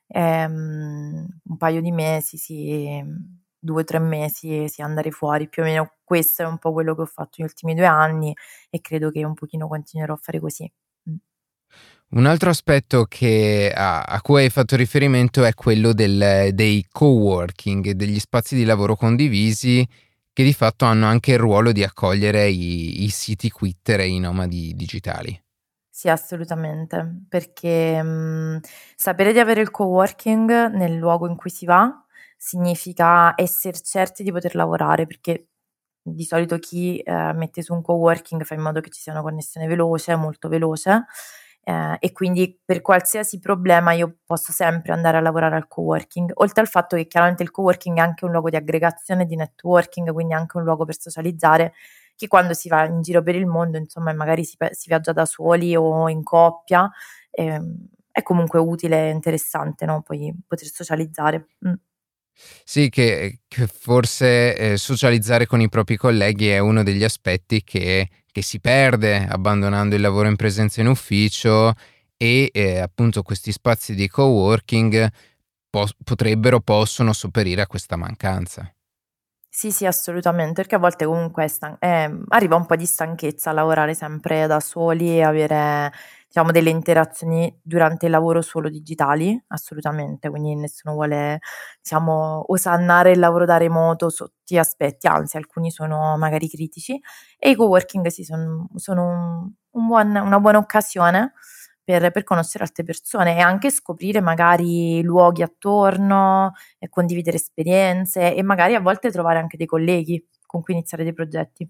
Ehm, 0.08 1.26
un 1.42 1.56
paio 1.56 1.80
di 1.80 1.90
mesi, 1.90 2.36
sì, 2.36 3.02
due 3.58 3.82
o 3.82 3.84
tre 3.84 3.98
mesi, 3.98 4.68
sì, 4.68 4.80
andare 4.80 5.10
fuori. 5.10 5.48
Più 5.48 5.62
o 5.62 5.64
meno 5.64 5.94
questo 6.04 6.42
è 6.42 6.46
un 6.46 6.58
po' 6.58 6.72
quello 6.72 6.94
che 6.94 7.02
ho 7.02 7.06
fatto 7.06 7.36
negli 7.38 7.48
ultimi 7.48 7.74
due 7.74 7.86
anni 7.86 8.34
e 8.70 8.80
credo 8.80 9.10
che 9.10 9.24
un 9.24 9.34
pochino 9.34 9.66
continuerò 9.66 10.14
a 10.14 10.18
fare 10.20 10.38
così. 10.38 10.70
Mm. 11.10 11.16
Un 12.08 12.26
altro 12.26 12.50
aspetto 12.50 13.04
che, 13.06 13.72
a, 13.74 14.02
a, 14.02 14.22
cui 14.22 14.42
hai 14.42 14.50
fatto 14.50 14.76
riferimento 14.76 15.44
è 15.44 15.52
quello 15.54 15.92
del, 15.92 16.50
dei 16.52 16.86
co-working, 16.88 17.90
degli 17.90 18.20
spazi 18.20 18.54
di 18.54 18.64
lavoro 18.64 18.94
condivisi 18.94 19.86
che 20.37 20.42
di 20.42 20.53
fatto 20.53 20.85
hanno 20.85 21.07
anche 21.07 21.33
il 21.33 21.38
ruolo 21.38 21.72
di 21.72 21.83
accogliere 21.83 22.46
i, 22.46 23.05
i 23.05 23.09
siti 23.09 23.49
quitter 23.49 24.01
e 24.01 24.09
i 24.09 24.18
nomadi 24.18 24.75
digitali. 24.75 25.42
Sì, 25.88 26.11
assolutamente, 26.11 27.22
perché 27.27 28.03
mh, 28.03 28.61
sapere 28.94 29.33
di 29.33 29.38
avere 29.38 29.62
il 29.62 29.70
coworking 29.70 30.72
nel 30.75 30.94
luogo 30.96 31.27
in 31.27 31.37
cui 31.37 31.49
si 31.49 31.64
va 31.64 31.90
significa 32.37 33.33
essere 33.35 33.81
certi 33.81 34.22
di 34.22 34.31
poter 34.31 34.57
lavorare, 34.57 35.07
perché 35.07 35.49
di 36.03 36.25
solito 36.25 36.59
chi 36.59 36.99
eh, 36.99 37.33
mette 37.33 37.62
su 37.62 37.72
un 37.72 37.81
coworking 37.81 38.44
fa 38.44 38.53
in 38.53 38.61
modo 38.61 38.81
che 38.81 38.90
ci 38.90 39.01
sia 39.01 39.12
una 39.12 39.22
connessione 39.22 39.66
veloce, 39.66 40.16
molto 40.16 40.49
veloce, 40.49 41.07
eh, 41.68 41.96
e 41.98 42.12
quindi 42.12 42.57
per 42.64 42.81
qualsiasi 42.81 43.40
problema 43.40 43.90
io 43.92 44.18
posso 44.24 44.52
sempre 44.52 44.92
andare 44.92 45.16
a 45.16 45.20
lavorare 45.20 45.57
al 45.57 45.66
coworking, 45.66 46.31
oltre 46.35 46.61
al 46.61 46.68
fatto 46.68 46.94
che 46.96 47.09
chiaramente 47.09 47.42
il 47.42 47.50
coworking 47.50 47.96
è 47.98 48.00
anche 48.00 48.24
un 48.24 48.31
luogo 48.31 48.50
di 48.50 48.57
aggregazione, 48.57 49.26
di 49.26 49.35
networking, 49.35 50.12
quindi 50.12 50.33
anche 50.33 50.59
un 50.59 50.62
luogo 50.62 50.85
per 50.85 50.96
socializzare, 50.96 51.72
che 52.14 52.29
quando 52.29 52.55
si 52.55 52.68
va 52.68 52.85
in 52.87 53.02
giro 53.02 53.20
per 53.20 53.35
il 53.35 53.46
mondo, 53.46 53.79
insomma, 53.79 54.12
magari 54.12 54.44
si, 54.44 54.57
si 54.70 54.88
viaggia 54.88 55.12
da 55.12 55.24
soli 55.24 55.74
o 55.74 56.09
in 56.09 56.22
coppia, 56.22 56.88
eh, 57.31 57.61
è 58.12 58.22
comunque 58.22 58.61
utile 58.61 59.09
e 59.09 59.11
interessante, 59.11 59.87
no? 59.87 60.02
Poi 60.02 60.33
poter 60.46 60.68
socializzare. 60.68 61.48
Mm. 61.66 61.74
Sì, 62.64 62.88
che, 62.88 63.40
che 63.49 63.66
forse 63.66 64.57
eh, 64.57 64.77
socializzare 64.77 65.46
con 65.46 65.61
i 65.61 65.68
propri 65.68 65.96
colleghi 65.96 66.49
è 66.49 66.59
uno 66.59 66.83
degli 66.83 67.05
aspetti 67.05 67.62
che 67.62 68.09
che 68.37 68.42
si 68.42 68.61
perde 68.61 69.27
abbandonando 69.31 69.94
il 69.94 70.03
lavoro 70.03 70.29
in 70.29 70.37
presenza 70.37 70.83
in 70.83 70.88
ufficio 70.88 71.72
e 72.18 72.51
eh, 72.53 72.81
appunto 72.81 73.22
questi 73.22 73.51
spazi 73.51 73.94
di 73.94 74.09
coworking 74.09 75.11
po- 75.70 75.88
potrebbero, 76.05 76.61
possono 76.61 77.14
sopperire 77.14 77.62
a 77.62 77.66
questa 77.66 77.96
mancanza. 77.96 78.70
Sì, 79.49 79.72
sì, 79.72 79.87
assolutamente, 79.87 80.53
perché 80.53 80.75
a 80.75 80.79
volte 80.79 81.07
comunque 81.07 81.49
stan- 81.49 81.79
eh, 81.79 82.25
arriva 82.29 82.57
un 82.57 82.66
po' 82.66 82.77
di 82.77 82.85
stanchezza 82.85 83.53
lavorare 83.53 83.94
sempre 83.94 84.46
da 84.46 84.61
soli 84.61 85.16
e 85.16 85.22
avere 85.22 85.90
diciamo, 86.26 86.50
delle 86.50 86.70
interazioni 86.70 87.58
durante 87.62 88.06
il 88.06 88.12
lavoro 88.12 88.42
solo 88.42 88.68
digitali, 88.68 89.42
assolutamente, 89.48 90.28
quindi 90.28 90.54
nessuno 90.54 90.94
vuole 90.94 91.40
diciamo, 91.80 92.44
osannare 92.52 93.12
il 93.12 93.18
lavoro 93.18 93.44
da 93.44 93.56
remoto 93.56 94.10
sotto 94.10 94.34
aspetti, 94.58 95.06
anzi 95.06 95.36
alcuni 95.36 95.70
sono 95.70 96.16
magari 96.16 96.48
critici 96.48 97.00
e 97.38 97.50
i 97.50 97.54
coworking 97.54 98.06
sì, 98.08 98.22
sono, 98.24 98.68
sono 98.76 99.08
un, 99.08 99.52
un 99.70 99.86
buon, 99.86 100.14
una 100.14 100.40
buona 100.40 100.58
occasione 100.58 101.32
per, 101.82 102.10
per, 102.10 102.24
conoscere 102.24 102.64
altre 102.64 102.82
persone 102.84 103.36
e 103.36 103.40
anche 103.40 103.70
scoprire 103.70 104.20
magari 104.20 105.02
luoghi 105.02 105.42
attorno, 105.42 106.52
e 106.78 106.88
condividere 106.88 107.36
esperienze 107.36 108.34
e 108.34 108.42
magari 108.42 108.74
a 108.74 108.80
volte 108.80 109.10
trovare 109.10 109.38
anche 109.38 109.56
dei 109.56 109.66
colleghi 109.66 110.24
con 110.46 110.62
cui 110.62 110.74
iniziare 110.74 111.04
dei 111.04 111.12
progetti. 111.12 111.68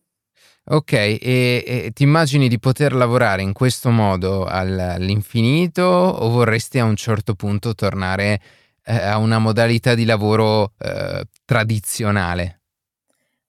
Ok, 0.68 0.92
e, 0.92 1.18
e, 1.20 1.90
ti 1.92 2.02
immagini 2.02 2.48
di 2.48 2.58
poter 2.58 2.92
lavorare 2.92 3.42
in 3.42 3.52
questo 3.52 3.90
modo 3.90 4.44
all'infinito 4.44 5.82
o 5.82 6.28
vorresti 6.28 6.80
a 6.80 6.84
un 6.84 6.96
certo 6.96 7.34
punto 7.34 7.74
tornare 7.74 8.40
eh, 8.84 8.96
a 8.96 9.18
una 9.18 9.38
modalità 9.38 9.94
di 9.94 10.04
lavoro 10.04 10.72
eh, 10.78 11.24
tradizionale? 11.44 12.62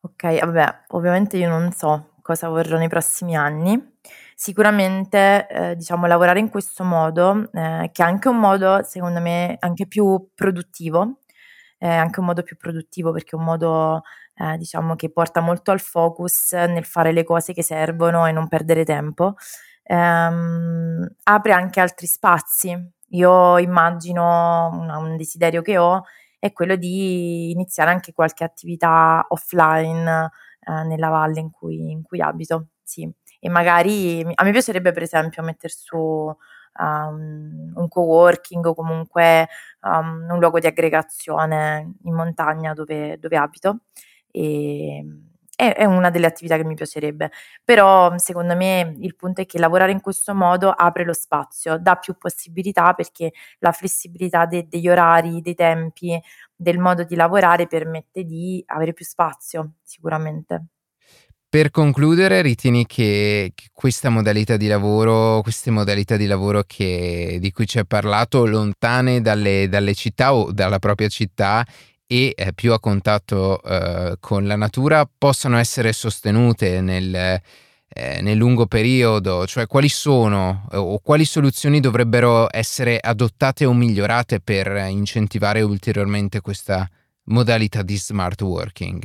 Ok, 0.02 0.40
vabbè, 0.46 0.84
ovviamente 0.90 1.38
io 1.38 1.50
non 1.50 1.72
so 1.72 2.14
cosa 2.22 2.50
vorrò 2.50 2.78
nei 2.78 2.88
prossimi 2.88 3.36
anni. 3.36 3.98
Sicuramente, 4.36 5.48
eh, 5.48 5.76
diciamo, 5.76 6.06
lavorare 6.06 6.40
in 6.40 6.50
questo 6.50 6.84
modo, 6.84 7.50
eh, 7.54 7.90
che 7.92 8.04
è 8.04 8.06
anche 8.06 8.30
un 8.30 8.38
modo, 8.38 8.84
secondo 8.84 9.20
me, 9.20 9.56
anche 9.60 9.88
più 9.88 10.30
produttivo, 10.36 11.22
è 11.78 11.88
anche 11.88 12.20
un 12.20 12.28
modo 12.28 12.44
più 12.44 12.58
produttivo 12.58 13.12
perché 13.12 13.36
è 13.36 13.40
un 13.40 13.46
modo 13.46 14.04
eh, 14.38 14.58
diciamo 14.58 14.96
che 14.96 15.12
porta 15.12 15.42
molto 15.42 15.72
al 15.72 15.80
focus 15.80 16.54
nel 16.54 16.86
fare 16.86 17.12
le 17.12 17.24
cose 17.24 17.54
che 17.54 17.64
servono 17.64 18.26
e 18.28 18.32
non 18.32 18.48
perdere 18.48 18.86
tempo. 18.86 19.36
Ehm, 19.84 21.08
apre 21.24 21.54
anche 21.54 21.80
altri 21.80 22.08
spazi. 22.08 22.76
Io 23.12 23.58
immagino 23.58 24.70
un, 24.74 24.90
un 24.90 25.18
desiderio 25.18 25.62
che 25.62 25.78
ho 25.78 26.04
è 26.40 26.52
quello 26.54 26.76
di 26.76 27.52
iniziare 27.52 27.90
anche 27.90 28.14
qualche 28.14 28.44
attività 28.44 29.26
offline 29.30 30.30
eh, 30.62 30.84
nella 30.84 31.10
valle 31.10 31.40
in 31.40 31.52
cui, 31.52 31.92
in 31.92 32.04
cui 32.04 32.22
abito. 32.22 32.68
Sì. 32.84 33.10
E 33.40 33.50
magari 33.50 34.22
a 34.22 34.44
me 34.44 34.52
piacerebbe, 34.52 34.92
per 34.92 35.04
esempio, 35.04 35.44
mettere 35.44 35.74
su 35.76 35.98
um, 35.98 37.72
un 37.76 37.88
co-working 37.88 38.66
o 38.66 38.74
comunque 38.74 39.48
um, 39.82 40.28
un 40.30 40.40
luogo 40.40 40.60
di 40.60 40.68
aggregazione 40.68 41.94
in 42.04 42.14
montagna 42.14 42.74
dove, 42.74 43.18
dove 43.20 43.38
abito. 43.38 43.82
E, 44.32 45.04
è, 45.58 45.74
è 45.74 45.86
una 45.86 46.12
delle 46.12 46.28
attività 46.28 46.56
che 46.56 46.64
mi 46.64 46.76
piacerebbe, 46.76 47.32
però 47.64 48.16
secondo 48.18 48.56
me 48.56 48.96
il 49.00 49.16
punto 49.16 49.42
è 49.42 49.46
che 49.48 49.58
lavorare 49.58 49.92
in 49.92 50.02
questo 50.02 50.36
modo 50.36 50.70
apre 50.70 51.04
lo 51.04 51.14
spazio, 51.14 51.80
dà 51.80 51.96
più 51.96 52.16
possibilità 52.16 52.94
perché 52.94 53.32
la 53.60 53.72
flessibilità 53.72 54.46
de, 54.46 54.68
degli 54.70 54.88
orari, 54.88 55.42
dei 55.42 55.56
tempi, 55.56 56.18
del 56.56 56.78
modo 56.78 57.04
di 57.04 57.16
lavorare 57.16 57.66
permette 57.66 58.24
di 58.24 58.64
avere 58.68 58.94
più 58.94 59.04
spazio 59.04 59.74
sicuramente. 59.82 60.66
Per 61.50 61.72
concludere, 61.72 62.42
ritieni 62.42 62.86
che, 62.86 63.54
che, 63.56 63.70
questa 63.72 64.10
modalità 64.10 64.58
di 64.58 64.68
lavoro, 64.68 65.42
queste 65.42 65.72
modalità 65.72 66.18
di 66.18 66.28
lavoro 66.28 66.64
che, 66.68 67.38
di 67.40 67.52
cui 67.52 67.66
ci 67.66 67.80
hai 67.80 67.86
parlato, 67.88 68.46
lontane 68.46 69.22
dalle, 69.22 69.68
dalle, 69.70 69.94
città 69.94 70.36
o 70.36 70.52
dalla 70.52 70.78
propria 70.78 71.08
città 71.08 71.66
e 72.08 72.34
eh, 72.36 72.54
più 72.54 72.72
a 72.74 72.80
contatto 72.80 73.62
eh, 73.62 74.16
con 74.20 74.48
la 74.48 74.56
natura, 74.56 75.08
possano 75.18 75.58
essere 75.58 75.92
sostenute 75.92 76.80
nel, 76.80 77.14
eh, 77.14 78.22
nel 78.22 78.38
lungo 78.38 78.66
periodo, 78.66 79.46
cioè 79.46 79.68
quali 79.68 79.90
sono 79.90 80.68
eh, 80.72 80.78
o 80.78 81.00
quali 81.00 81.26
soluzioni 81.26 81.80
dovrebbero 81.80 82.48
essere 82.50 82.98
adottate 83.00 83.66
o 83.66 83.74
migliorate 83.74 84.40
per 84.40 84.68
incentivare 84.88 85.62
ulteriormente 85.62 86.42
questa 86.42 86.90
modalità 87.26 87.84
di 87.84 87.98
smart 87.98 88.42
working? 88.42 89.04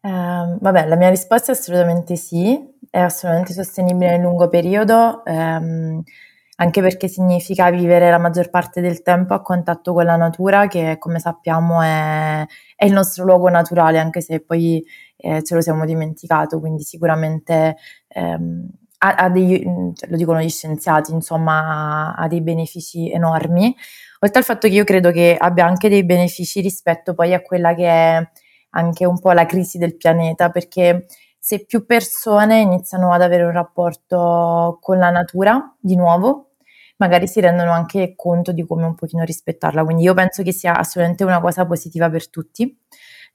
Eh, 0.00 0.56
vabbè, 0.60 0.86
la 0.86 0.96
mia 0.96 1.08
risposta 1.08 1.52
è 1.52 1.54
assolutamente 1.54 2.16
sì, 2.16 2.58
è 2.90 2.98
assolutamente 2.98 3.52
sostenibile 3.52 4.12
nel 4.12 4.20
lungo 4.20 4.48
periodo, 4.48 5.24
ehm, 5.24 6.02
anche 6.60 6.80
perché 6.80 7.06
significa 7.06 7.70
vivere 7.70 8.10
la 8.10 8.18
maggior 8.18 8.50
parte 8.50 8.80
del 8.80 9.02
tempo 9.02 9.32
a 9.34 9.42
contatto 9.42 9.92
con 9.92 10.04
la 10.04 10.16
natura, 10.16 10.66
che 10.66 10.96
come 10.98 11.20
sappiamo 11.20 11.82
è, 11.82 12.44
è 12.74 12.84
il 12.84 12.92
nostro 12.92 13.24
luogo 13.24 13.48
naturale, 13.48 13.98
anche 13.98 14.20
se 14.20 14.40
poi 14.40 14.84
eh, 15.16 15.42
ce 15.44 15.54
lo 15.54 15.60
siamo 15.60 15.84
dimenticato, 15.84 16.58
quindi 16.58 16.82
sicuramente 16.82 17.76
ehm, 18.08 18.68
ha, 18.98 19.14
ha 19.14 19.28
dei, 19.30 19.62
lo 19.64 20.16
dicono 20.16 20.40
gli 20.40 20.50
scienziati, 20.50 21.12
insomma, 21.12 22.16
ha 22.16 22.26
dei 22.26 22.40
benefici 22.42 23.08
enormi, 23.12 23.74
oltre 24.20 24.38
al 24.40 24.44
fatto 24.44 24.66
che 24.66 24.74
io 24.74 24.84
credo 24.84 25.12
che 25.12 25.36
abbia 25.38 25.64
anche 25.64 25.88
dei 25.88 26.04
benefici 26.04 26.60
rispetto 26.60 27.14
poi 27.14 27.34
a 27.34 27.40
quella 27.40 27.72
che 27.74 27.86
è 27.86 28.30
anche 28.70 29.04
un 29.06 29.20
po' 29.20 29.30
la 29.30 29.46
crisi 29.46 29.78
del 29.78 29.96
pianeta, 29.96 30.50
perché 30.50 31.06
se 31.38 31.64
più 31.64 31.86
persone 31.86 32.60
iniziano 32.60 33.12
ad 33.12 33.22
avere 33.22 33.44
un 33.44 33.52
rapporto 33.52 34.78
con 34.80 34.98
la 34.98 35.10
natura 35.10 35.74
di 35.78 35.94
nuovo, 35.94 36.47
magari 36.98 37.26
si 37.26 37.40
rendono 37.40 37.72
anche 37.72 38.14
conto 38.14 38.52
di 38.52 38.64
come 38.64 38.84
un 38.84 38.94
pochino 38.94 39.24
rispettarla. 39.24 39.84
Quindi 39.84 40.04
io 40.04 40.14
penso 40.14 40.42
che 40.42 40.52
sia 40.52 40.76
assolutamente 40.76 41.24
una 41.24 41.40
cosa 41.40 41.66
positiva 41.66 42.08
per 42.10 42.28
tutti. 42.30 42.78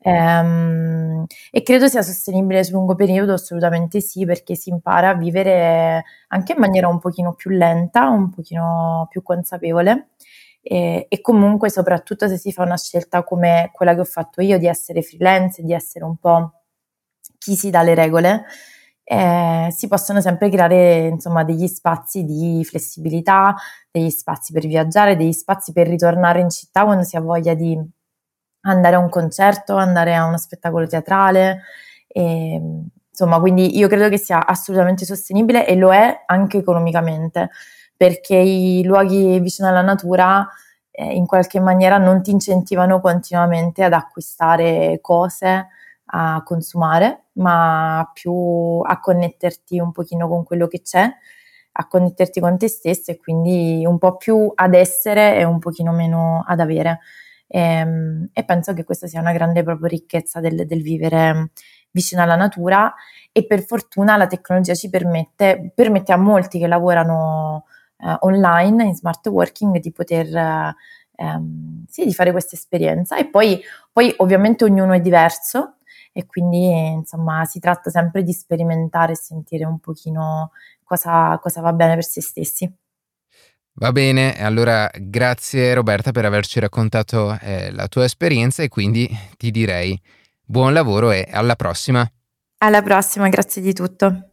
Ehm, 0.06 1.26
e 1.52 1.64
credo 1.64 1.88
sia 1.88 2.02
sostenibile 2.02 2.64
sul 2.64 2.76
lungo 2.76 2.96
periodo, 2.96 3.34
assolutamente 3.34 4.02
sì, 4.02 4.26
perché 4.26 4.56
si 4.56 4.70
impara 4.70 5.10
a 5.10 5.16
vivere 5.16 6.04
anche 6.28 6.54
in 6.54 6.60
maniera 6.60 6.88
un 6.88 7.00
pochino 7.00 7.34
più 7.34 7.52
lenta, 7.52 8.10
un 8.10 8.30
pochino 8.30 9.08
più 9.10 9.22
consapevole 9.22 10.10
e, 10.66 11.08
e, 11.10 11.22
comunque 11.22 11.70
soprattutto 11.70 12.28
se 12.30 12.38
si 12.38 12.54
fa 12.54 12.64
una 12.64 12.78
scelta 12.78 13.24
come 13.24 13.70
quella 13.74 13.94
che 13.94 14.00
ho 14.00 14.06
fatto 14.06 14.42
io 14.42 14.58
di 14.58 14.68
essere 14.68 15.02
freelance, 15.02 15.62
di 15.62 15.74
essere 15.74 16.06
un 16.06 16.16
po' 16.16 16.62
chi 17.38 17.56
si 17.56 17.70
dà 17.70 17.82
le 17.84 17.94
regole, 17.94 18.46
eh, 19.04 19.68
si 19.72 19.88
possono 19.88 20.22
sempre 20.22 20.50
creare 20.50 21.08
insomma 21.08 21.44
degli 21.44 21.68
spazi 21.68 22.24
di 22.24 22.64
flessibilità, 22.64 23.56
degli 23.92 24.10
spazi 24.10 24.54
per 24.54 24.66
viaggiare, 24.66 25.16
degli 25.16 25.34
spazi 25.34 25.74
per 25.74 25.88
ritornare 25.88 26.40
in 26.40 26.50
città 26.50 26.84
quando 26.86 27.04
si 27.04 27.16
ha 27.18 27.22
voglia 27.22 27.54
di 27.54 27.78
andare 28.62 28.96
a 28.96 29.00
un 29.00 29.10
concerto, 29.10 29.76
andare 29.76 30.16
a 30.16 30.26
uno 30.26 30.38
spettacolo 30.38 30.88
teatrale. 30.88 31.64
E, 32.08 32.62
insomma, 33.10 33.40
quindi 33.40 33.78
io 33.78 33.88
credo 33.88 34.10
che 34.10 34.18
sia 34.18 34.46
assolutamente 34.46 35.06
sostenibile 35.06 35.68
e 35.68 35.76
lo 35.76 35.94
è 35.94 36.24
anche 36.26 36.58
economicamente 36.60 37.50
perché 37.96 38.36
i 38.36 38.84
luoghi 38.84 39.40
vicino 39.40 39.68
alla 39.68 39.82
natura 39.82 40.48
eh, 40.92 41.14
in 41.14 41.26
qualche 41.26 41.60
maniera 41.60 41.98
non 41.98 42.22
ti 42.22 42.32
incentivano 42.32 43.00
continuamente 43.00 43.84
ad 43.84 43.94
acquistare 43.94 45.00
cose, 45.02 45.68
a 46.16 46.44
consumare, 46.44 47.26
ma 47.34 48.10
più 48.14 48.80
a 48.84 49.00
connetterti 49.00 49.80
un 49.80 49.92
pochino 49.92 50.28
con 50.28 50.44
quello 50.44 50.68
che 50.68 50.82
c'è, 50.82 51.10
a 51.76 51.88
connetterti 51.88 52.40
con 52.40 52.58
te 52.58 52.68
stesso 52.68 53.12
e 53.12 53.18
quindi 53.18 53.84
un 53.86 53.98
po' 53.98 54.18
più 54.18 54.52
ad 54.54 54.76
essere 54.76 55.38
e 55.38 55.44
un 55.44 55.58
pochino 55.58 55.92
meno 55.92 56.44
ad 56.48 56.60
avere. 56.60 57.00
E, 57.48 57.60
ehm, 57.60 58.30
e 58.32 58.44
penso 58.46 58.74
che 58.74 58.84
questa 58.84 59.08
sia 59.08 59.22
una 59.22 59.34
grande 59.34 59.64
proprio 59.64 59.88
ricchezza 59.88 60.40
del, 60.40 60.68
del 60.68 60.82
vivere 60.84 61.50
vicino 61.90 62.22
alla 62.22 62.36
natura 62.36 62.94
e 63.32 63.46
per 63.46 63.64
fortuna 63.64 64.16
la 64.16 64.28
tecnologia 64.28 64.76
ci 64.76 64.90
permette, 64.90 65.72
permette 65.74 66.14
a 66.14 66.18
molti 66.18 66.60
che 66.60 66.68
lavorano 66.68 67.66
eh, 67.98 68.16
online 68.20 68.84
in 68.86 68.96
smart 68.96 69.26
working 69.28 69.80
di 69.80 69.92
poter 69.92 70.28
ehm, 71.16 71.86
sì, 71.88 72.06
di 72.06 72.14
fare 72.14 72.32
questa 72.32 72.56
esperienza 72.56 73.18
e 73.18 73.28
poi, 73.30 73.60
poi 73.92 74.14
ovviamente 74.18 74.64
ognuno 74.64 74.94
è 74.94 75.02
diverso 75.02 75.78
e 76.14 76.26
quindi 76.26 76.70
insomma 76.70 77.44
si 77.44 77.60
tratta 77.60 77.90
sempre 77.90 78.24
di 78.24 78.32
sperimentare 78.32 79.14
e 79.14 79.18
sentire 79.18 79.66
un 79.66 79.80
pochino 79.80 80.52
cosa, 80.84 81.38
cosa 81.40 81.60
va 81.60 81.74
bene 81.74 81.96
per 81.96 82.06
se 82.06 82.22
stessi. 82.22 82.72
Va 83.76 83.92
bene, 83.92 84.40
allora 84.40 84.90
grazie 84.94 85.74
Roberta 85.74 86.12
per 86.12 86.26
averci 86.26 86.60
raccontato 86.60 87.36
eh, 87.42 87.72
la 87.72 87.88
tua 87.88 88.04
esperienza 88.04 88.62
e 88.62 88.70
quindi 88.70 89.10
ti 89.36 89.50
direi 89.50 90.00
buon 90.46 90.74
lavoro 90.74 91.10
e 91.10 91.28
alla 91.32 91.56
prossima. 91.56 92.08
Alla 92.60 92.84
prossima, 92.84 93.28
grazie 93.30 93.64
di 93.64 93.74
tutto. 93.74 94.33